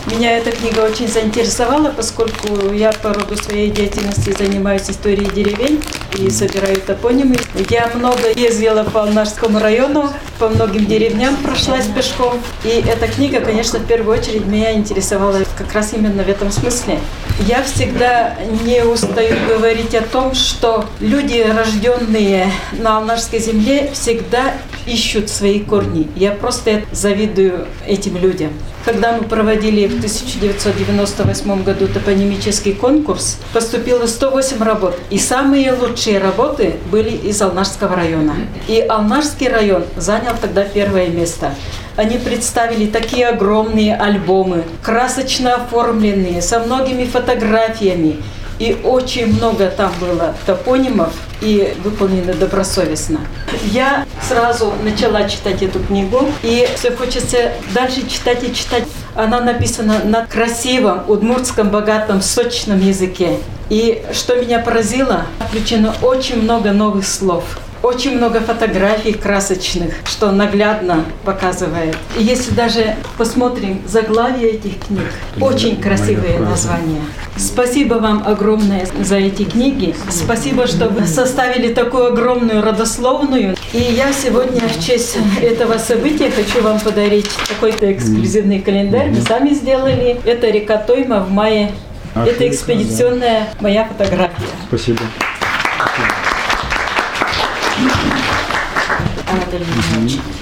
Меня 0.07 0.37
эта 0.37 0.51
книга 0.51 0.79
очень 0.79 1.09
заинтересовала, 1.09 1.89
поскольку 1.89 2.71
я 2.71 2.93
по 2.93 3.13
роду 3.13 3.35
своей 3.35 3.69
деятельности 3.69 4.33
занимаюсь 4.37 4.89
историей 4.89 5.29
деревень 5.29 5.83
и 6.17 6.29
собираю 6.29 6.79
топонимы. 6.79 7.35
Я 7.69 7.91
много 7.93 8.31
ездила 8.33 8.85
по 8.85 9.01
Алнашскому 9.01 9.59
району, 9.59 10.09
по 10.39 10.47
многим 10.47 10.85
деревням 10.85 11.35
прошлась 11.43 11.87
пешком. 11.87 12.39
И 12.63 12.69
эта 12.87 13.09
книга, 13.09 13.41
конечно, 13.41 13.79
в 13.79 13.85
первую 13.85 14.17
очередь 14.17 14.45
меня 14.45 14.71
интересовала 14.73 15.39
как 15.57 15.73
раз 15.73 15.93
именно 15.93 16.23
в 16.23 16.29
этом 16.29 16.51
смысле. 16.51 16.99
Я 17.45 17.61
всегда 17.63 18.37
не 18.63 18.85
устаю 18.85 19.35
говорить 19.45 19.93
о 19.93 20.03
том, 20.03 20.33
что 20.33 20.85
люди, 21.01 21.45
рожденные 21.53 22.49
на 22.71 22.99
Алнашской 22.99 23.39
земле, 23.39 23.91
всегда 23.93 24.53
ищут 24.85 25.29
свои 25.29 25.59
корни. 25.59 26.09
Я 26.15 26.31
просто 26.31 26.83
завидую 26.93 27.67
этим 27.85 28.15
людям. 28.15 28.53
Когда 28.87 29.11
мы 29.11 29.23
проводили 29.23 29.85
в 29.85 29.97
1998 29.97 31.63
году 31.63 31.89
топонимический 31.89 32.73
конкурс, 32.73 33.37
поступило 33.51 34.05
108 34.05 34.63
работ. 34.63 34.97
И 35.09 35.19
самые 35.19 35.73
лучшие 35.73 36.19
работы 36.19 36.75
были 36.89 37.09
из 37.09 37.41
Алнашского 37.41 37.97
района. 37.97 38.35
И 38.69 38.79
Алнашский 38.79 39.49
район 39.49 39.83
занял 39.97 40.35
тогда 40.39 40.63
первое 40.63 41.07
место. 41.07 41.53
Они 41.97 42.17
представили 42.17 42.87
такие 42.87 43.27
огромные 43.27 43.93
альбомы, 43.93 44.63
красочно 44.81 45.55
оформленные, 45.55 46.41
со 46.41 46.59
многими 46.59 47.03
фотографиями. 47.03 48.23
И 48.57 48.77
очень 48.85 49.35
много 49.35 49.67
там 49.67 49.91
было 49.99 50.33
топонимов 50.45 51.11
и 51.41 51.75
выполнены 51.83 52.33
добросовестно. 52.33 53.19
Я 53.65 54.05
сразу 54.27 54.73
начала 54.83 55.27
читать 55.27 55.61
эту 55.61 55.79
книгу, 55.79 56.25
и 56.43 56.67
все 56.75 56.91
хочется 56.91 57.53
дальше 57.73 58.07
читать 58.09 58.43
и 58.43 58.53
читать. 58.53 58.85
Она 59.15 59.41
написана 59.41 60.03
на 60.03 60.25
красивом, 60.25 61.03
удмуртском, 61.07 61.69
богатом, 61.69 62.21
сочном 62.21 62.79
языке. 62.79 63.37
И 63.69 64.03
что 64.13 64.35
меня 64.35 64.59
поразило, 64.59 65.25
включено 65.49 65.93
очень 66.01 66.41
много 66.41 66.71
новых 66.71 67.05
слов. 67.05 67.43
Очень 67.87 68.17
много 68.17 68.41
фотографий 68.41 69.13
красочных, 69.13 69.93
что 70.03 70.33
наглядно 70.33 71.05
показывает. 71.23 71.95
И 72.19 72.21
если 72.21 72.51
даже 72.51 72.97
посмотрим 73.17 73.81
заглавие 73.87 74.55
этих 74.55 74.85
книг, 74.85 75.05
очень 75.39 75.81
красивые 75.81 76.37
названия. 76.37 76.99
Спасибо 77.37 77.93
вам 77.93 78.23
огромное 78.27 78.85
за 78.99 79.15
эти 79.15 79.43
книги. 79.43 79.95
Спасибо, 80.09 80.67
что 80.67 80.89
вы 80.89 81.07
составили 81.07 81.73
такую 81.73 82.07
огромную 82.07 82.61
родословную. 82.61 83.55
И 83.71 83.77
я 83.79 84.11
сегодня 84.11 84.67
в 84.67 84.85
честь 84.85 85.17
этого 85.41 85.77
события 85.77 86.29
хочу 86.29 86.61
вам 86.61 86.81
подарить 86.81 87.29
такой-то 87.47 87.89
эксклюзивный 87.93 88.59
календарь. 88.59 89.11
Мы 89.11 89.21
сами 89.21 89.51
сделали. 89.51 90.19
Это 90.25 90.49
река 90.49 90.75
Тойма 90.75 91.21
в 91.21 91.31
мае. 91.31 91.71
Это 92.15 92.49
экспедиционная 92.49 93.47
моя 93.61 93.85
фотография. 93.85 94.43
Спасибо. 94.67 94.99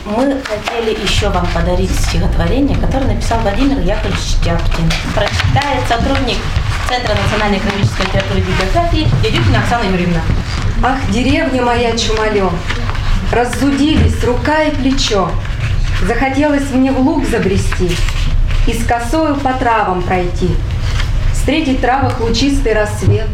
Мы 0.05 0.41
хотели 0.41 0.97
еще 1.03 1.29
вам 1.29 1.45
подарить 1.47 1.91
стихотворение, 1.91 2.77
которое 2.77 3.07
написал 3.07 3.39
Владимир 3.39 3.79
Яковлевич 3.79 4.35
Тяпкин. 4.43 4.89
Прочитает 5.13 5.85
сотрудник 5.87 6.37
Центра 6.87 7.15
национальной 7.15 7.57
экономической 7.57 8.05
литературы 8.05 8.39
и 8.39 8.43
библиографии 8.43 9.07
Дедюкина 9.21 9.59
Оксана 9.59 9.83
Юрьевна. 9.89 10.21
Ах, 10.83 10.97
деревня 11.09 11.61
моя 11.61 11.97
чумалем, 11.97 12.51
Раззудились 13.31 14.23
рука 14.23 14.63
и 14.63 14.71
плечо, 14.75 15.31
Захотелось 16.07 16.69
мне 16.71 16.91
в 16.91 16.99
луг 16.99 17.25
забрести 17.25 17.89
И 18.67 18.73
с 18.73 18.85
косою 18.85 19.35
по 19.35 19.53
травам 19.53 20.03
пройти, 20.03 20.55
Встретить 21.33 21.79
в 21.79 21.81
травах 21.81 22.19
лучистый 22.21 22.73
рассвет. 22.73 23.27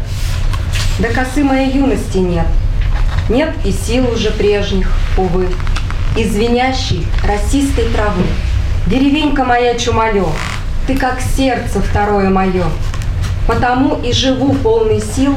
Да 0.98 1.08
косы 1.08 1.44
моей 1.44 1.70
юности 1.72 2.18
нет, 2.18 2.46
Нет 3.28 3.54
и 3.64 3.70
сил 3.70 4.10
уже 4.12 4.30
прежних, 4.30 4.90
увы, 5.16 5.48
И 6.16 6.24
звенящей 6.24 7.06
росистой 7.24 7.84
травы. 7.90 8.24
Деревенька 8.86 9.44
моя 9.44 9.78
чумалё, 9.78 10.28
Ты 10.86 10.96
как 10.96 11.20
сердце 11.20 11.80
второе 11.80 12.30
мое, 12.30 12.64
Потому 13.46 14.00
и 14.02 14.12
живу 14.12 14.54
полный 14.54 15.00
сил, 15.00 15.36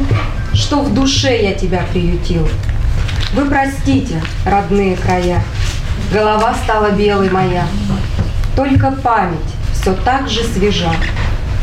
Что 0.54 0.82
в 0.82 0.94
душе 0.94 1.44
я 1.44 1.54
тебя 1.54 1.84
приютил. 1.92 2.48
Вы 3.34 3.46
простите, 3.46 4.22
родные 4.46 4.96
края, 4.96 5.44
Голова 6.12 6.56
стала 6.64 6.92
белой 6.92 7.30
моя, 7.30 7.68
Только 8.56 8.92
память 8.92 9.40
все 9.74 9.94
так 9.94 10.28
же 10.28 10.44
свежа, 10.44 10.92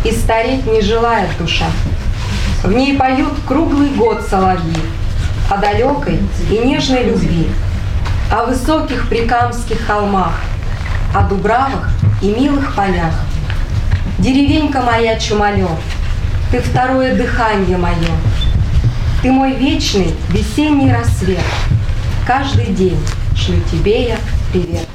И 0.04 0.12
стареть 0.12 0.66
не 0.66 0.82
желает 0.82 1.30
душа. 1.38 1.66
В 2.62 2.72
ней 2.72 2.96
поют 2.96 3.32
круглый 3.48 3.88
год 3.88 4.24
соловьи 4.30 4.76
О 5.50 5.56
далекой 5.58 6.18
и 6.50 6.58
нежной 6.58 7.04
любви, 7.04 7.48
О 8.30 8.46
высоких 8.46 9.08
прикамских 9.08 9.84
холмах, 9.86 10.34
О 11.14 11.22
дубравах 11.22 11.90
и 12.22 12.26
милых 12.26 12.74
полях. 12.74 13.14
Деревенька 14.18 14.80
моя 14.80 15.18
Чумалев, 15.18 15.70
Ты 16.50 16.60
второе 16.60 17.14
дыхание 17.14 17.76
мое, 17.76 17.96
Ты 19.22 19.30
мой 19.30 19.54
вечный 19.54 20.14
весенний 20.28 20.92
рассвет, 20.92 21.40
Каждый 22.26 22.66
день 22.66 22.98
шлю 23.36 23.56
тебе 23.70 24.08
я 24.08 24.16
привет. 24.52 24.86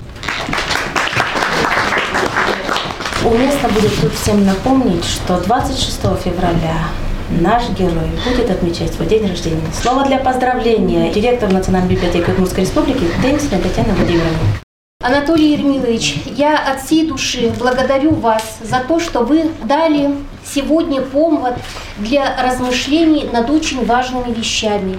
Уместно 3.26 3.68
будет 3.70 4.00
тут 4.00 4.14
всем 4.14 4.46
напомнить, 4.46 5.04
что 5.04 5.42
26 5.42 5.98
февраля 6.24 6.88
наш 7.30 7.70
герой 7.70 8.10
будет 8.26 8.50
отмечать 8.50 8.94
свой 8.94 9.08
день 9.08 9.28
рождения. 9.28 9.62
Слово 9.82 10.06
для 10.06 10.18
поздравления 10.18 11.12
директор 11.12 11.52
Национальной 11.52 11.96
библиотеки 11.96 12.30
Удмуртской 12.30 12.64
республики 12.64 13.06
Денисовна 13.22 13.60
Татьяна 13.60 13.94
Владимировна. 13.94 14.38
Анатолий 15.00 15.54
Ермилович, 15.54 16.16
я 16.26 16.58
от 16.58 16.82
всей 16.82 17.08
души 17.08 17.54
благодарю 17.60 18.16
вас 18.16 18.58
за 18.64 18.80
то, 18.80 19.00
что 19.00 19.20
вы 19.22 19.52
дали 19.64 20.16
сегодня 20.44 21.02
повод 21.02 21.54
для 21.98 22.36
размышлений 22.42 23.30
над 23.32 23.50
очень 23.50 23.86
важными 23.86 24.34
вещами. 24.34 24.98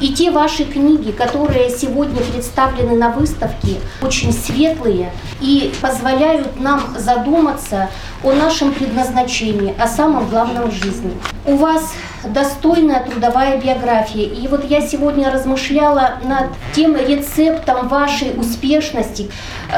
И 0.00 0.12
те 0.12 0.30
ваши 0.30 0.64
книги, 0.64 1.10
которые 1.10 1.70
сегодня 1.70 2.20
представлены 2.20 2.96
на 2.96 3.10
выставке, 3.10 3.76
очень 4.02 4.32
светлые 4.32 5.12
и 5.40 5.72
позволяют 5.80 6.60
нам 6.60 6.80
задуматься 6.98 7.88
о 8.22 8.32
нашем 8.32 8.72
предназначении, 8.72 9.74
о 9.78 9.86
самом 9.86 10.28
главном 10.28 10.70
в 10.70 10.74
жизни. 10.74 11.12
У 11.44 11.56
вас 11.56 11.92
достойная 12.24 13.04
трудовая 13.04 13.60
биография. 13.60 14.24
И 14.24 14.48
вот 14.48 14.64
я 14.68 14.80
сегодня 14.80 15.30
размышляла 15.30 16.14
над 16.24 16.48
тем 16.74 16.96
рецептом 16.96 17.88
вашей 17.88 18.38
успешности. 18.38 19.30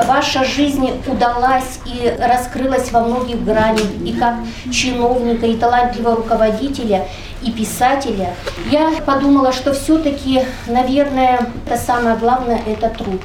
Ваша 0.07 0.45
жизнь 0.45 0.91
удалась 1.07 1.81
и 1.85 2.15
раскрылась 2.21 2.93
во 2.93 3.01
многих 3.01 3.45
гранях. 3.45 3.87
И 4.05 4.13
как 4.13 4.37
чиновника, 4.71 5.47
и 5.47 5.57
талантливого 5.57 6.17
руководителя, 6.17 7.09
и 7.47 7.53
писателя. 7.53 8.35
Я 8.71 8.91
подумала, 9.07 9.53
что 9.53 9.73
все-таки, 9.73 10.43
наверное, 10.67 11.49
это 11.65 11.77
самое 11.79 12.17
главное– 12.17 12.61
это 12.67 12.89
труд. 12.91 13.21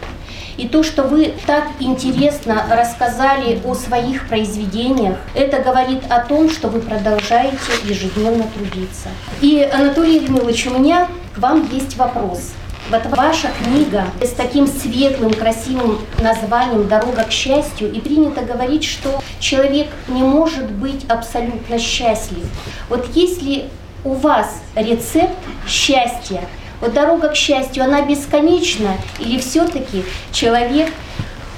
И 0.58 0.68
то, 0.68 0.84
что 0.84 1.04
вы 1.04 1.34
так 1.48 1.64
интересно 1.80 2.66
рассказали 2.70 3.60
о 3.66 3.74
своих 3.74 4.28
произведениях, 4.28 5.18
это 5.34 5.60
говорит 5.62 6.04
о 6.10 6.20
том, 6.20 6.50
что 6.50 6.68
вы 6.68 6.82
продолжаете 6.82 7.58
ежедневно 7.84 8.44
трудиться. 8.56 9.10
И, 9.42 9.68
Анатолий 9.74 10.20
Ермилович, 10.20 10.68
у 10.68 10.78
меня 10.78 11.08
к 11.34 11.40
вам 11.40 11.68
есть 11.72 11.98
вопрос. 11.98 12.52
Вот 12.90 13.06
ваша 13.06 13.50
книга 13.64 14.06
с 14.22 14.32
таким 14.32 14.68
светлым, 14.68 15.34
красивым 15.34 16.00
названием 16.20 16.88
«Дорога 16.88 17.24
к 17.24 17.32
счастью», 17.32 17.92
и 17.92 18.00
принято 18.00 18.42
говорить, 18.42 18.84
что 18.84 19.22
человек 19.40 19.88
не 20.10 20.22
может 20.24 20.70
быть 20.70 21.06
абсолютно 21.08 21.80
счастлив. 21.80 22.44
Вот 22.90 23.08
если 23.16 23.70
у 24.04 24.14
вас 24.14 24.62
рецепт 24.76 25.38
счастья– 25.68 26.42
вот 26.82 26.94
дорога 26.94 27.30
к 27.30 27.36
счастью, 27.36 27.84
она 27.84 28.02
бесконечна 28.02 28.98
или 29.20 29.38
все-таки 29.38 30.04
человек 30.34 30.90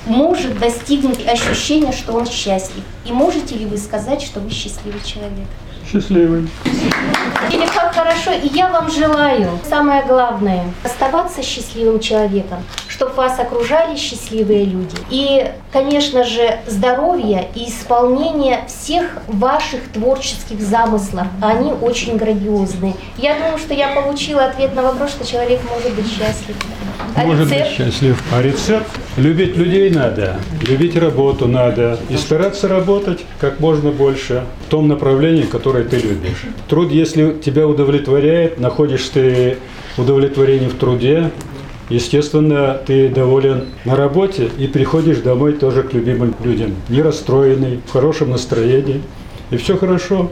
может 0.06 0.60
достигнуть 0.60 1.26
ощущения, 1.26 1.94
что 1.94 2.12
он 2.12 2.28
счастлив? 2.28 2.84
И 3.06 3.14
можете 3.14 3.56
ли 3.56 3.66
вы 3.66 3.78
сказать, 3.78 4.22
что 4.22 4.42
вы 4.42 4.50
счастливый 4.50 5.02
человек? 5.02 5.48
Счастливый. 5.94 6.50
Или 7.52 7.68
как 7.68 7.94
хорошо, 7.94 8.32
и 8.32 8.48
я 8.48 8.70
вам 8.70 8.90
желаю, 8.90 9.60
самое 9.70 10.04
главное, 10.04 10.66
оставаться 10.84 11.44
счастливым 11.44 12.00
человеком, 12.00 12.64
чтобы 12.88 13.14
вас 13.14 13.40
окружали 13.40 13.96
счастливые 13.96 14.66
люди. 14.66 14.96
И, 15.12 15.52
конечно 15.72 16.24
же, 16.24 16.58
здоровье 16.66 17.48
и 17.54 17.70
исполнение 17.70 18.66
всех 18.68 19.20
ваших 19.28 19.92
творческих 19.92 20.62
замыслов. 20.62 21.28
Они 21.44 21.72
очень 21.74 22.18
грандиозные. 22.18 22.96
Я 23.18 23.36
думаю, 23.36 23.60
что 23.60 23.76
я 23.76 23.90
получила 23.90 24.46
ответ 24.46 24.74
на 24.74 24.82
вопрос, 24.82 25.12
что 25.12 25.28
человек 25.28 25.62
может 25.70 25.94
быть 25.94 26.08
счастлив. 26.08 26.56
А 27.16 27.26
Может 27.26 27.48
быть 27.48 27.60
рецепт? 27.60 27.72
счастлив. 27.78 28.24
А 28.32 28.42
рецепт? 28.42 28.88
Любить 29.18 29.56
людей 29.56 29.90
надо, 29.92 30.40
любить 30.68 30.96
работу 30.98 31.48
надо 31.48 32.00
и 32.10 32.18
стараться 32.18 32.68
работать 32.68 33.24
как 33.40 33.60
можно 33.60 33.92
больше 33.92 34.44
в 34.66 34.70
том 34.72 34.88
направлении, 34.88 35.44
которое 35.44 35.84
ты 35.84 35.98
любишь. 35.98 36.44
Труд, 36.68 36.92
если 36.92 37.34
тебя 37.34 37.68
удовлетворяет, 37.68 38.60
находишь 38.60 39.08
ты 39.10 39.58
удовлетворение 39.98 40.70
в 40.70 40.76
труде, 40.76 41.30
естественно, 41.90 42.80
ты 42.86 43.10
доволен 43.10 43.66
на 43.86 43.96
работе 43.96 44.50
и 44.58 44.66
приходишь 44.66 45.18
домой 45.20 45.54
тоже 45.54 45.84
к 45.84 45.94
любимым 45.94 46.34
людям, 46.44 46.74
не 46.90 47.02
расстроенный, 47.04 47.80
в 47.86 47.92
хорошем 47.92 48.32
настроении, 48.32 49.02
и 49.52 49.58
все 49.58 49.78
хорошо. 49.78 50.32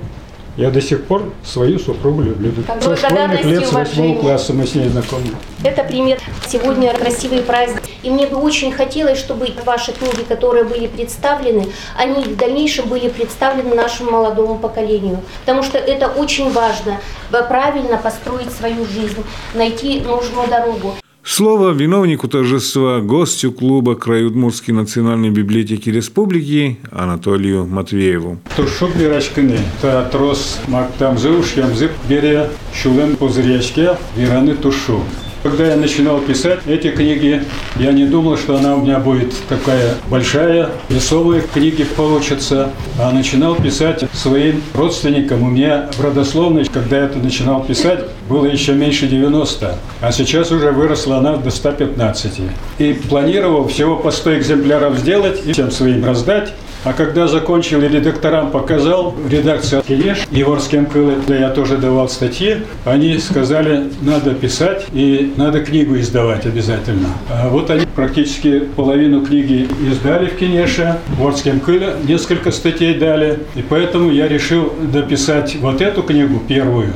Я 0.61 0.69
до 0.69 0.79
сих 0.79 1.05
пор 1.05 1.23
свою 1.43 1.79
супругу 1.79 2.21
люблю. 2.21 2.53
Как 2.67 2.83
Со 2.83 2.95
школьных 2.95 3.43
лет, 3.45 3.65
с 3.65 3.71
восьмого 3.71 4.19
класса 4.19 4.53
мы 4.53 4.67
с 4.67 4.75
ней 4.75 4.89
знакомы. 4.89 5.29
Это 5.63 5.83
пример. 5.83 6.19
Сегодня 6.47 6.93
красивый 6.93 7.41
праздник. 7.41 7.81
И 8.03 8.11
мне 8.11 8.27
бы 8.27 8.37
очень 8.37 8.71
хотелось, 8.71 9.17
чтобы 9.17 9.51
ваши 9.65 9.91
книги, 9.91 10.21
которые 10.27 10.65
были 10.65 10.85
представлены, 10.85 11.65
они 11.97 12.25
в 12.25 12.37
дальнейшем 12.37 12.87
были 12.87 13.09
представлены 13.09 13.73
нашему 13.73 14.11
молодому 14.11 14.59
поколению. 14.59 15.21
Потому 15.39 15.63
что 15.63 15.79
это 15.79 16.05
очень 16.05 16.51
важно. 16.51 16.99
Правильно 17.31 17.97
построить 17.97 18.53
свою 18.53 18.85
жизнь, 18.85 19.23
найти 19.55 19.99
нужную 20.01 20.47
дорогу. 20.47 20.93
Слово 21.23 21.69
виновнику 21.71 22.27
торжества, 22.27 22.99
гостю 22.99 23.51
клуба 23.51 23.95
Краеудмуртской 23.95 24.73
национальной 24.73 25.29
библиотеки 25.29 25.89
республики 25.89 26.79
Анатолию 26.91 27.67
Матвееву. 27.67 28.39
Туршук 28.55 28.95
бирачкыны, 28.95 29.59
та 29.81 30.09
трос 30.09 30.59
мактам 30.67 31.19
зыуш 31.19 31.53
ямзып 31.57 31.91
бере 32.09 32.49
шулем 32.73 33.15
позрячке 33.17 33.97
вираны 34.17 34.55
тушу. 34.55 35.03
Когда 35.43 35.69
я 35.69 35.75
начинал 35.75 36.19
писать 36.19 36.59
эти 36.67 36.91
книги, 36.91 37.41
я 37.77 37.91
не 37.91 38.05
думал, 38.05 38.37
что 38.37 38.57
она 38.57 38.75
у 38.75 38.81
меня 38.81 38.99
будет 38.99 39.33
такая 39.49 39.95
большая, 40.07 40.69
весомые 40.87 41.41
книги 41.41 41.83
получатся. 41.83 42.69
А 42.99 43.11
начинал 43.11 43.55
писать 43.55 44.03
своим 44.13 44.61
родственникам. 44.75 45.41
У 45.41 45.49
меня 45.49 45.89
в 45.93 46.01
родословной, 46.01 46.65
когда 46.65 46.97
я 46.97 47.05
это 47.05 47.17
начинал 47.17 47.63
писать, 47.63 48.05
было 48.29 48.45
еще 48.45 48.73
меньше 48.73 49.07
90. 49.07 49.77
А 50.01 50.11
сейчас 50.11 50.51
уже 50.51 50.69
выросла 50.69 51.17
она 51.17 51.37
до 51.37 51.49
115. 51.49 52.33
И 52.77 52.93
планировал 52.93 53.67
всего 53.67 53.95
по 53.95 54.11
100 54.11 54.37
экземпляров 54.37 54.99
сделать 54.99 55.41
и 55.43 55.53
всем 55.53 55.71
своим 55.71 56.05
раздать. 56.05 56.53
А 56.83 56.93
когда 56.93 57.27
закончил 57.27 57.79
и 57.83 57.87
редакторам 57.87 58.49
показал, 58.49 59.11
в 59.11 59.31
редакции 59.31 59.81
Кенеш, 59.87 60.25
Еворским 60.31 60.87
Кылы, 60.87 61.13
да 61.27 61.35
я 61.37 61.49
тоже 61.49 61.77
давал 61.77 62.09
статьи, 62.09 62.57
они 62.85 63.19
сказали, 63.19 63.83
надо 64.01 64.33
писать 64.33 64.87
и 64.91 65.31
надо 65.37 65.59
книгу 65.59 65.95
издавать 65.97 66.47
обязательно. 66.47 67.09
А 67.29 67.49
вот 67.49 67.69
они 67.69 67.85
практически 67.85 68.61
половину 68.75 69.23
книги 69.23 69.67
издали 69.91 70.25
в 70.25 70.37
Кенеше, 70.37 70.97
в 71.19 71.23
Орском 71.23 71.59
Кыле 71.59 71.93
несколько 72.07 72.49
статей 72.49 72.95
дали, 72.95 73.37
и 73.53 73.61
поэтому 73.61 74.09
я 74.09 74.27
решил 74.27 74.73
дописать 74.91 75.57
вот 75.57 75.81
эту 75.81 76.01
книгу 76.01 76.41
первую, 76.47 76.93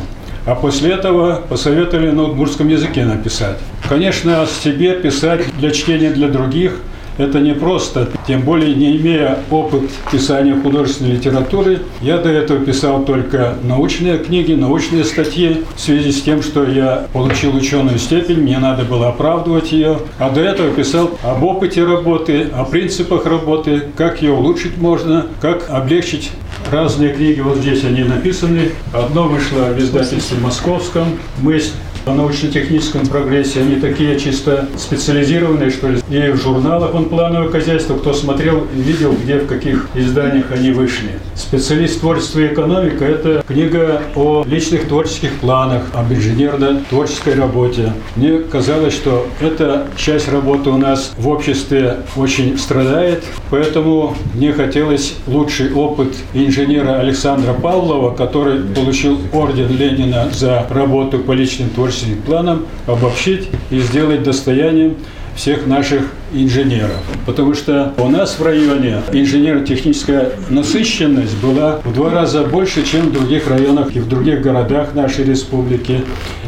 а 0.48 0.56
после 0.56 0.94
этого 0.94 1.44
посоветовали 1.48 2.10
на 2.10 2.24
удмуртском 2.24 2.70
языке 2.70 3.06
написать. 3.06 3.58
Конечно, 3.88 4.42
о 4.42 4.48
себе 4.48 4.94
писать 4.94 5.42
для 5.60 5.70
чтения 5.70 6.10
для 6.10 6.28
других– 6.28 6.80
это 7.18 7.40
непросто, 7.40 8.10
тем 8.28 8.42
более 8.42 8.76
не 8.76 8.98
имея 8.98 9.40
опыт 9.50 9.90
писания 10.12 10.60
художественной 10.60 11.12
литературы. 11.12 11.80
Я 12.02 12.18
до 12.18 12.30
этого 12.30 12.60
писал 12.60 13.04
только 13.06 13.56
научные 13.64 14.18
книги, 14.18 14.54
научные 14.54 15.04
статьи 15.04 15.64
в 15.76 15.80
связи 15.80 16.12
с 16.12 16.22
тем, 16.22 16.42
что 16.42 16.64
я 16.64 17.08
получил 17.14 17.56
ученую 17.56 18.00
степень, 18.00 18.42
мне 18.42 18.58
надо 18.58 18.84
было 18.84 19.10
оправдывать 19.10 19.72
ее. 19.72 20.00
А 20.20 20.30
до 20.30 20.42
этого 20.42 20.72
писал 20.72 21.12
об 21.24 21.44
опыте 21.44 21.84
работы, 21.84 22.48
о 22.54 22.66
принципах 22.66 23.26
работы, 23.26 23.84
как 23.96 24.22
ее 24.22 24.34
улучшить 24.34 24.78
можно, 24.78 25.28
как 25.42 25.70
облегчить 25.70 26.32
разные 26.72 27.14
книги. 27.14 27.40
Вот 27.42 27.58
здесь 27.58 27.84
они 27.84 28.04
написаны. 28.04 28.72
Одно 28.94 29.28
вышло 29.28 29.66
в 29.66 29.80
издательстве 29.80 30.38
московском. 30.40 31.06
«Мысль 31.42 31.72
о 32.06 32.14
научно-техническом 32.14 33.08
прогрессе. 33.08 33.62
Они 33.62 33.76
такие 33.76 34.20
чисто 34.20 34.68
специализированные, 34.78 35.72
что 35.72 35.90
ли. 35.90 36.00
И 36.10 36.32
в 36.32 36.38
журналах 36.38 36.94
он 36.94 37.10
плановое 37.10 37.50
хозяйство, 37.50 37.96
кто 37.96 38.14
смотрел, 38.14 38.68
видел, 38.74 39.14
где, 39.14 39.38
в 39.40 39.48
каких 39.48 39.90
изданиях 39.96 40.52
они 40.52 40.72
вышли. 40.72 41.10
Специалист 41.36 42.00
творчества 42.00 42.42
и 42.42 42.48
экономика– 42.48 43.06
это 43.06 43.44
книга 43.48 44.02
о 44.16 44.44
личных 44.48 44.88
творческих 44.88 45.34
планах, 45.40 45.84
об 45.94 46.12
инженерно-творческой 46.12 47.36
работе. 47.36 47.94
Мне 48.16 48.40
казалось, 48.40 48.94
что 48.94 49.28
эта 49.42 49.88
часть 49.98 50.32
работы 50.32 50.70
у 50.70 50.78
нас 50.78 51.14
в 51.18 51.28
обществе 51.28 51.98
очень 52.16 52.58
страдает, 52.58 53.24
поэтому 53.50 54.16
мне 54.34 54.54
хотелось 54.54 55.16
лучший 55.28 55.74
опыт 55.74 56.10
инженера 56.34 57.00
Александра 57.00 57.54
Павлова, 57.54 58.14
который 58.14 58.60
получил 58.62 59.20
орден 59.34 59.76
Ленина 59.76 60.30
за 60.32 60.66
работу 60.70 61.20
по 61.20 61.32
личным 61.32 61.70
творческим 61.70 61.95
планам, 62.26 62.66
обобщить 62.88 63.48
и 63.70 63.80
сделать 63.80 64.24
достоянием 64.24 64.96
всех 65.36 65.66
наших 65.66 66.04
инженеров. 66.34 67.02
Потому 67.26 67.54
что 67.54 67.94
у 67.98 68.08
нас 68.08 68.38
в 68.40 68.44
районе 68.44 68.98
инженерно-техническая 69.12 70.32
насыщенность 70.50 71.38
была 71.42 71.80
в 71.84 71.94
два 71.94 72.12
раза 72.12 72.44
больше, 72.44 72.86
чем 72.86 73.08
в 73.08 73.14
других 73.14 73.48
районах 73.48 73.96
и 73.96 74.00
в 74.00 74.08
других 74.08 74.42
городах 74.42 74.94
нашей 74.94 75.26
республики. 75.26 76.02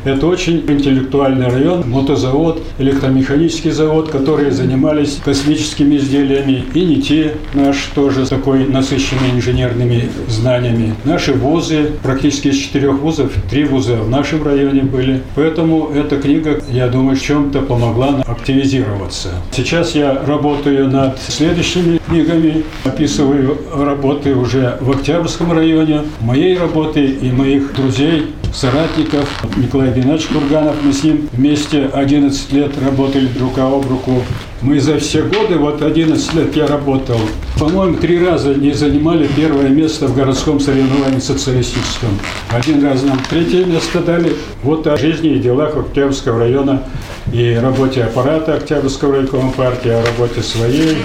Это 0.03 0.27
очень 0.27 0.63
интеллектуальный 0.67 1.47
район, 1.47 1.83
мотозавод, 1.89 2.61
электромеханический 2.77 3.71
завод, 3.71 4.09
которые 4.09 4.51
занимались 4.51 5.19
космическими 5.23 5.97
изделиями, 5.97 6.63
и 6.73 6.85
не 6.85 7.01
те 7.01 7.33
наш 7.53 7.77
тоже 7.93 8.25
такой 8.25 8.65
насыщенный 8.67 9.31
инженерными 9.33 10.09
знаниями. 10.29 10.95
Наши 11.03 11.33
вузы, 11.33 11.91
практически 12.03 12.49
из 12.49 12.55
четырех 12.55 12.99
вузов, 12.99 13.33
три 13.49 13.65
вуза 13.65 13.97
в 13.97 14.09
нашем 14.09 14.43
районе 14.43 14.83
были. 14.83 15.21
Поэтому 15.35 15.91
эта 15.93 16.17
книга, 16.17 16.61
я 16.71 16.87
думаю, 16.87 17.17
в 17.17 17.21
чем-то 17.21 17.61
помогла 17.61 18.23
активизироваться. 18.25 19.29
Сейчас 19.51 19.66
я 19.71 20.23
работаю 20.25 20.89
над 20.89 21.19
следующими 21.19 21.97
книгами, 21.97 22.63
описываю 22.86 23.58
работы 23.75 24.34
уже 24.34 24.77
в 24.80 24.91
Октябрьском 24.91 25.51
районе, 25.51 26.03
моей 26.21 26.58
работы 26.58 27.06
и 27.06 27.32
моих 27.32 27.73
друзей, 27.73 28.27
соратников. 28.53 29.27
Николай 29.58 29.89
Геннадьевич 29.89 30.27
Курганов, 30.27 30.75
мы 30.82 30.93
с 30.93 31.03
ним 31.03 31.27
вместе 31.34 31.89
11 31.93 32.53
лет 32.53 32.71
работали 32.82 33.27
друг 33.27 33.58
об 33.58 33.86
руку. 33.89 34.23
Мы 34.62 34.80
за 34.80 34.99
все 34.99 35.23
годы, 35.23 35.58
вот 35.58 35.82
11 35.82 36.34
лет 36.34 36.56
я 36.56 36.65
работал, 36.65 37.19
по-моему, 37.60 37.97
три 37.97 38.23
раза 38.23 38.53
не 38.53 38.71
занимали 38.71 39.27
первое 39.36 39.69
место 39.69 40.06
в 40.06 40.15
городском 40.15 40.60
соревновании 40.60 41.19
социалистическом. 41.19 42.10
Один 42.49 42.84
раз 42.86 43.01
нам 43.01 43.19
третье 43.30 43.65
место 43.65 43.99
дали. 43.99 44.34
Вот 44.62 44.86
о 44.86 44.95
жизни 44.95 45.32
и 45.32 45.39
делах 45.39 45.75
Октябрьского 45.75 46.39
района 46.39 46.84
и 47.33 47.53
работе 47.55 48.03
аппарата 48.03 48.55
Октябрьского 48.55 49.17
райкома 49.17 49.51
партии, 49.51 49.89
о 49.89 50.05
работе 50.05 50.41
своей, 50.41 50.97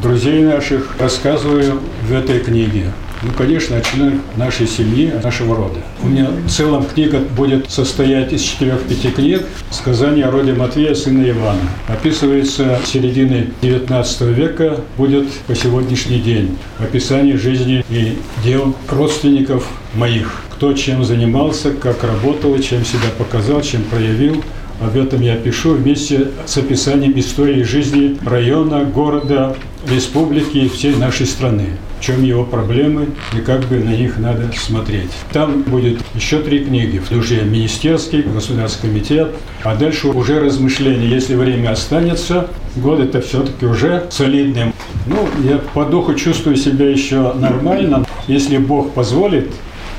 друзей 0.00 0.42
наших 0.42 0.96
рассказываю 0.98 1.80
в 2.08 2.12
этой 2.12 2.40
книге. 2.40 2.92
Ну, 3.22 3.32
конечно, 3.32 3.76
о 3.76 4.38
нашей 4.38 4.66
семьи, 4.66 5.10
нашего 5.22 5.56
рода. 5.56 5.80
У 6.02 6.06
меня 6.06 6.28
в 6.28 6.50
целом 6.50 6.84
книга 6.84 7.18
будет 7.18 7.70
состоять 7.70 8.32
из 8.32 8.42
четырех-пяти 8.42 9.10
книг 9.10 9.42
«Сказание 9.70 10.26
о 10.26 10.30
роде 10.30 10.52
Матвея, 10.52 10.94
сына 10.94 11.28
Ивана». 11.28 11.60
Описывается 11.88 12.78
середины 12.84 13.48
XIX 13.62 14.32
века, 14.34 14.80
будет 14.98 15.32
по 15.46 15.54
сегодняшний 15.54 16.20
день. 16.20 16.58
Описание 16.78 17.38
жизни 17.38 17.84
и 17.88 18.18
дел 18.44 18.74
родственников 18.88 19.66
моих. 19.94 20.42
Кто 20.50 20.74
чем 20.74 21.02
занимался, 21.02 21.70
как 21.72 22.04
работал, 22.04 22.58
чем 22.60 22.84
себя 22.84 23.08
показал, 23.18 23.62
чем 23.62 23.82
проявил. 23.84 24.44
Об 24.80 24.96
этом 24.96 25.22
я 25.22 25.36
пишу 25.36 25.72
вместе 25.72 26.28
с 26.44 26.58
описанием 26.58 27.18
истории 27.18 27.62
жизни 27.62 28.18
района, 28.24 28.84
города, 28.84 29.56
республики 29.90 30.58
и 30.58 30.68
всей 30.68 30.94
нашей 30.96 31.26
страны. 31.26 31.68
В 31.98 32.04
чем 32.04 32.22
его 32.22 32.44
проблемы 32.44 33.08
и 33.32 33.40
как 33.40 33.64
бы 33.64 33.78
на 33.78 33.96
них 33.96 34.18
надо 34.18 34.50
смотреть. 34.54 35.10
Там 35.32 35.62
будет 35.62 35.98
еще 36.14 36.40
три 36.40 36.62
книги. 36.62 37.00
Уже 37.10 37.42
министерский, 37.42 38.20
государственный 38.20 38.92
комитет, 38.92 39.34
а 39.64 39.74
дальше 39.74 40.08
уже 40.08 40.40
размышления. 40.40 41.08
Если 41.08 41.34
время 41.34 41.70
останется, 41.70 42.48
год 42.76 43.00
это 43.00 43.22
все-таки 43.22 43.64
уже 43.64 44.06
солидный. 44.10 44.72
Ну, 45.06 45.26
я 45.48 45.56
по 45.56 45.86
духу 45.86 46.14
чувствую 46.14 46.56
себя 46.56 46.90
еще 46.90 47.32
нормально. 47.32 48.04
Если 48.26 48.58
Бог 48.58 48.92
позволит, 48.92 49.50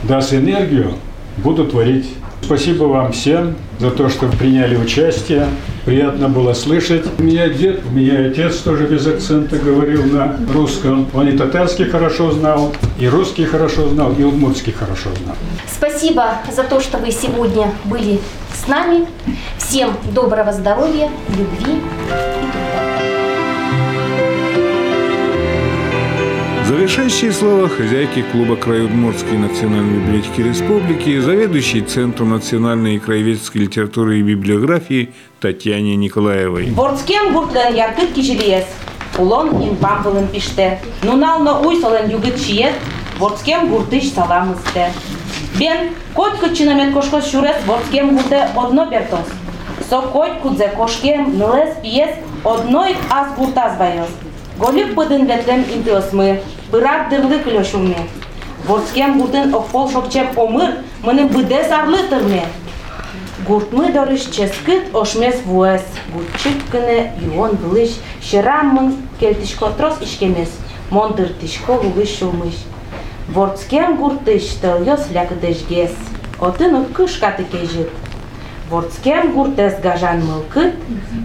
даст 0.04 0.34
энергию, 0.34 0.94
буду 1.38 1.66
творить 1.66 2.06
Спасибо 2.48 2.86
вам 2.86 3.12
всем 3.12 3.56
за 3.78 3.92
то, 3.92 4.08
что 4.08 4.28
приняли 4.28 4.78
участие. 4.78 5.50
Приятно 5.84 6.30
было 6.30 6.54
слышать. 6.54 7.04
У 7.20 7.24
меня 7.24 7.50
дед, 7.50 7.82
у 7.86 7.94
меня 7.94 8.26
отец 8.26 8.60
тоже 8.60 8.86
без 8.88 9.06
акцента 9.06 9.58
говорил 9.58 10.06
на 10.06 10.38
русском. 10.54 11.10
Он 11.14 11.28
и 11.28 11.38
татарский 11.38 11.84
хорошо 11.84 12.32
знал, 12.32 12.72
и 13.02 13.10
русский 13.10 13.44
хорошо 13.44 13.90
знал, 13.90 14.14
и 14.14 14.24
удмуртский 14.24 14.72
хорошо 14.72 15.10
знал. 15.22 15.36
Спасибо 15.70 16.36
за 16.50 16.64
то, 16.64 16.80
что 16.80 17.00
вы 17.00 17.12
сегодня 17.12 17.74
были 17.84 18.22
с 18.56 18.66
нами. 18.70 19.06
Всем 19.58 19.98
доброго 20.14 20.54
здоровья, 20.54 21.10
любви 21.38 21.82
Завершающие 26.68 27.32
слова 27.32 27.70
хозяйки 27.70 28.26
клуба 28.30 28.58
Краеудмуртской 28.58 29.38
национальной 29.38 30.00
библиотеки 30.00 30.42
республики 30.42 31.12
и 31.12 31.20
заведующей 31.20 31.80
Центром 31.80 32.32
национальной 32.32 32.96
и 32.96 33.00
краеведческой 33.00 33.62
литературы 33.62 34.20
и 34.20 34.22
библиографии 34.22 35.14
Татьяне 35.40 35.96
Николаевой. 35.96 36.70
Ворцкем 36.72 37.32
гуртлен 37.32 37.74
яркыт 37.74 38.12
кижелиес. 38.12 38.66
Улон 39.18 39.64
ин 39.64 39.76
бамбылын 39.76 40.28
пиште. 40.28 40.82
Нунално 41.04 41.62
уйсален 41.62 42.10
югыт 42.10 42.38
чиет. 42.38 42.74
Ворцкем 43.18 43.70
гуртыш 43.70 44.12
саламысте. 44.12 44.92
Бен 45.58 45.92
котко 46.14 46.54
чинамет 46.54 46.94
кошкос 46.94 47.32
шурес 47.32 47.56
ворцкем 47.66 48.18
гурте 48.18 48.50
одно 48.58 48.88
бертос. 48.88 49.28
Со 49.90 50.02
котку 50.02 50.50
дзе 50.50 50.68
кошкем 50.68 51.38
нлес 51.38 51.78
пиес 51.82 52.10
одной 52.44 52.98
аз 53.10 53.34
гуртаз 53.38 53.78
байос. 53.78 54.10
Голюк 54.60 54.96
пыдын 54.96 55.28
ветлем 55.28 55.64
интиосмы. 55.74 56.42
Бырак 56.71 57.09
дырлы 57.09 57.39
клёшумне. 57.39 58.09
Ворцкем 58.67 59.19
гуртын 59.19 59.55
окпол 59.55 59.91
шокчем 59.91 60.29
омыр, 60.37 60.71
мыны 61.03 61.27
быде 61.27 61.65
сарлытырме. 61.65 62.45
Гуртмы 63.47 63.91
дорыш 63.93 64.23
ческыт 64.27 64.95
ошмес 64.95 65.43
вуэс. 65.45 65.83
Гуртчык 66.13 66.59
кыны 66.71 67.11
юон 67.35 67.57
былыш. 67.57 67.91
Шыраммын 68.23 68.97
келтишко 69.19 69.71
трос 69.71 69.97
ишкемес. 70.01 70.51
Мондыр 70.91 71.31
тишко 71.41 71.73
лулыш 71.73 72.19
шулмыш. 72.19 72.55
Ворцкем 73.29 73.97
гуртыш 73.97 74.45
тыльос 74.61 75.11
лякыдешгес. 75.11 75.93
Отын 76.39 76.75
уккыш 76.77 77.17
катыкежит. 77.17 77.91
Ворцкем 78.71 79.33
гуртес 79.33 79.75
гажан 79.83 80.25
мылкыт. 80.25 80.75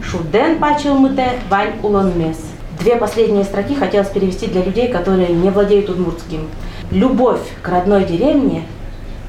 Шуден 0.03 0.57
пачылмыте 0.57 1.39
вань 1.49 1.75
улонмес. 1.83 2.39
Две 2.82 2.96
последние 2.96 3.44
строки 3.44 3.76
хотелось 3.76 4.08
перевести 4.08 4.48
для 4.48 4.64
людей, 4.64 4.88
которые 4.88 5.28
не 5.28 5.50
владеют 5.50 5.88
удмуртским. 5.88 6.48
Любовь 6.90 7.38
к 7.62 7.68
родной 7.68 8.04
деревне 8.04 8.64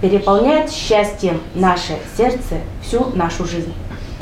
переполняет 0.02 0.72
счастьем 0.72 1.40
наше 1.54 2.00
сердце 2.18 2.56
всю 2.82 3.12
нашу 3.14 3.46
жизнь. 3.46 3.72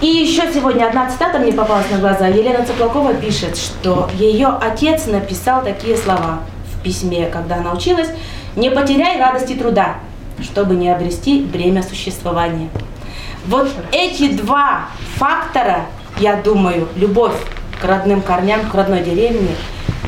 И 0.01 0.07
еще 0.07 0.51
сегодня 0.53 0.85
одна 0.85 1.09
цитата 1.09 1.39
мне 1.39 1.53
попалась 1.53 1.89
на 1.89 1.99
глаза. 1.99 2.27
Елена 2.27 2.65
Цыплакова 2.65 3.13
пишет, 3.13 3.55
что 3.55 4.09
ее 4.19 4.47
отец 4.47 5.05
написал 5.05 5.63
такие 5.63 5.95
слова 5.95 6.39
в 6.65 6.83
письме, 6.83 7.27
когда 7.27 7.55
она 7.55 7.71
училась. 7.71 8.09
«Не 8.57 8.69
потеряй 8.69 9.17
радости 9.17 9.53
труда, 9.53 9.95
чтобы 10.41 10.75
не 10.75 10.89
обрести 10.89 11.39
бремя 11.39 11.83
существования». 11.83 12.67
Вот 13.47 13.69
эти 13.93 14.33
два 14.33 14.87
фактора, 15.15 15.85
я 16.19 16.35
думаю, 16.35 16.89
любовь 16.97 17.35
к 17.81 17.85
родным 17.85 18.21
корням, 18.21 18.69
к 18.69 18.73
родной 18.73 19.01
деревне 19.01 19.55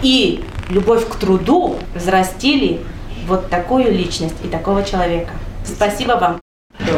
и 0.01 0.43
любовь 0.69 1.07
к 1.07 1.15
труду 1.15 1.77
взрастили 1.95 2.81
вот 3.27 3.49
такую 3.49 3.91
личность 3.91 4.35
и 4.43 4.47
такого 4.47 4.83
человека. 4.83 5.31
Спасибо 5.65 6.13
вам. 6.13 6.42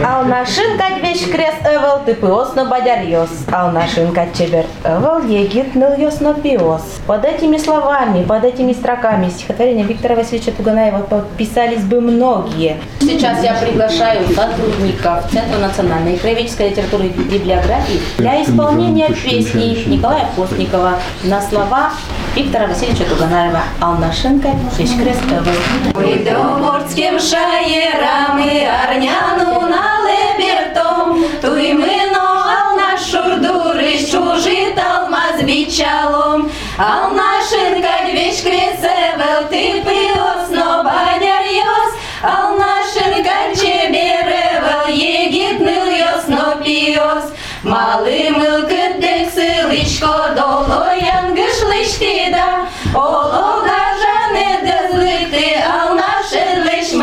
Алнашин 0.04 0.78
кадвеш 0.78 1.20
крес 1.32 1.56
эвел 1.64 2.00
тыпыос 2.06 2.56
на 2.56 2.66
бадярьос. 2.66 3.30
Алнашин 3.52 4.14
кадчебер 4.14 4.66
эвел 4.84 5.28
егит 5.28 5.76
ныльос 5.76 6.22
на 6.22 6.34
пиос. 6.34 6.82
Под 7.06 7.24
этими 7.24 7.58
словами, 7.58 8.24
под 8.24 8.44
этими 8.44 8.74
строками 8.74 9.30
стихотворения 9.30 9.84
Виктора 9.84 10.16
Васильевича 10.16 10.52
Туганаева 10.52 11.00
подписались 11.00 11.84
бы 11.84 12.02
многие. 12.02 12.78
Сейчас 13.00 13.44
я 13.44 13.54
приглашаю 13.54 14.28
сотрудников 14.28 15.30
Центра 15.32 15.60
национальной 15.60 16.16
и 16.16 16.18
краеведческой 16.18 16.70
литературы 16.70 17.06
и 17.06 17.10
библиографии 17.10 18.02
для 18.18 18.44
исполнения 18.44 19.10
песни 19.10 19.84
Николая 19.88 20.28
Постникова 20.36 20.94
на 21.24 21.42
слова 21.42 21.92
Виктора 22.36 22.68
Васильевича 22.68 23.06
Туганаева 23.06 23.62
«Алнашин 23.80 24.40
кадвеш 24.40 24.90
крес 24.98 25.18
эвел». 25.30 25.54
Ми 25.96 26.16
до 26.16 26.66
морським 26.66 27.20
шаєрами 27.20 28.68
арняну 28.90 29.75
налебертом, 30.16 31.24
туй 31.42 31.74
минуал 31.74 32.76
наш 32.76 33.02
шурдури, 33.10 33.98
чужит 34.00 34.78
алмаз 34.78 35.42
бичалом, 35.44 36.52
ал 36.78 37.12
нашин 37.12 37.82
кадвеш 37.82 38.42
кресевел, 38.42 39.48
ты 39.50 39.84
пиос, 39.84 40.50
но 40.50 40.84
банярьос, 40.84 41.94
ал 42.24 42.58
нашин 42.58 43.24
качеберевел, 43.24 44.88
егит 44.88 45.60
ныльос, 45.60 46.28
но 46.28 46.56
пиос, 46.64 47.32
Мали 47.64 48.30
милки 48.30 49.02
дек 49.02 49.34
силичко, 49.34 50.36
долоян 50.36 51.34
гишлички 51.34 52.30
да, 52.32 52.68
олога 52.94 53.82
жане 54.02 54.60
дезлити, 54.62 55.56
ал 55.66 55.96
нашин 55.96 56.64
лиш 56.64 56.94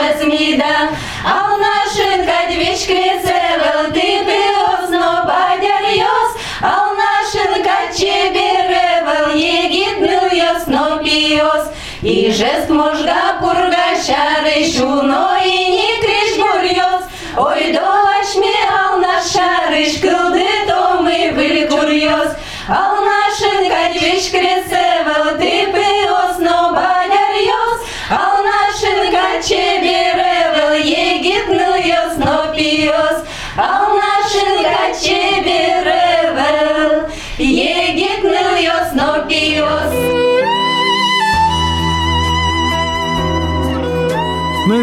можга 12.72 13.40
пурга 13.42 13.88
шари, 14.06 14.72
шуно 14.74 15.38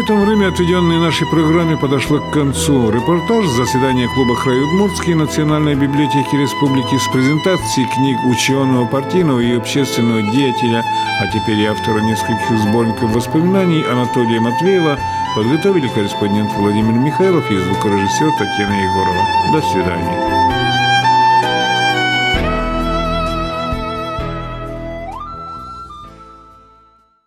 этом 0.00 0.24
время, 0.24 0.48
отведенное 0.48 0.98
нашей 0.98 1.26
программе, 1.26 1.76
подошло 1.76 2.20
к 2.20 2.32
концу. 2.32 2.90
Репортаж 2.90 3.44
с 3.46 3.56
заседания 3.56 4.08
клуба 4.14 4.34
Краеудмуртской 4.34 5.14
Национальной 5.14 5.74
библиотеки 5.74 6.36
Республики 6.36 6.96
с 6.96 7.06
презентацией 7.12 7.86
книг 7.88 8.16
ученого, 8.24 8.86
партийного 8.86 9.40
и 9.40 9.56
общественного 9.56 10.22
деятеля, 10.22 10.82
а 11.20 11.26
теперь 11.26 11.58
и 11.58 11.66
автора 11.66 12.00
нескольких 12.00 12.58
сборников 12.58 13.14
воспоминаний 13.14 13.82
Анатолия 13.82 14.40
Матвеева 14.40 14.98
подготовили 15.34 15.88
корреспондент 15.88 16.50
Владимир 16.56 16.94
Михайлов 16.94 17.50
и 17.50 17.58
звукорежиссер 17.58 18.30
Татьяна 18.38 18.72
Егорова. 18.72 19.26
До 19.52 19.60
свидания. 19.68 20.69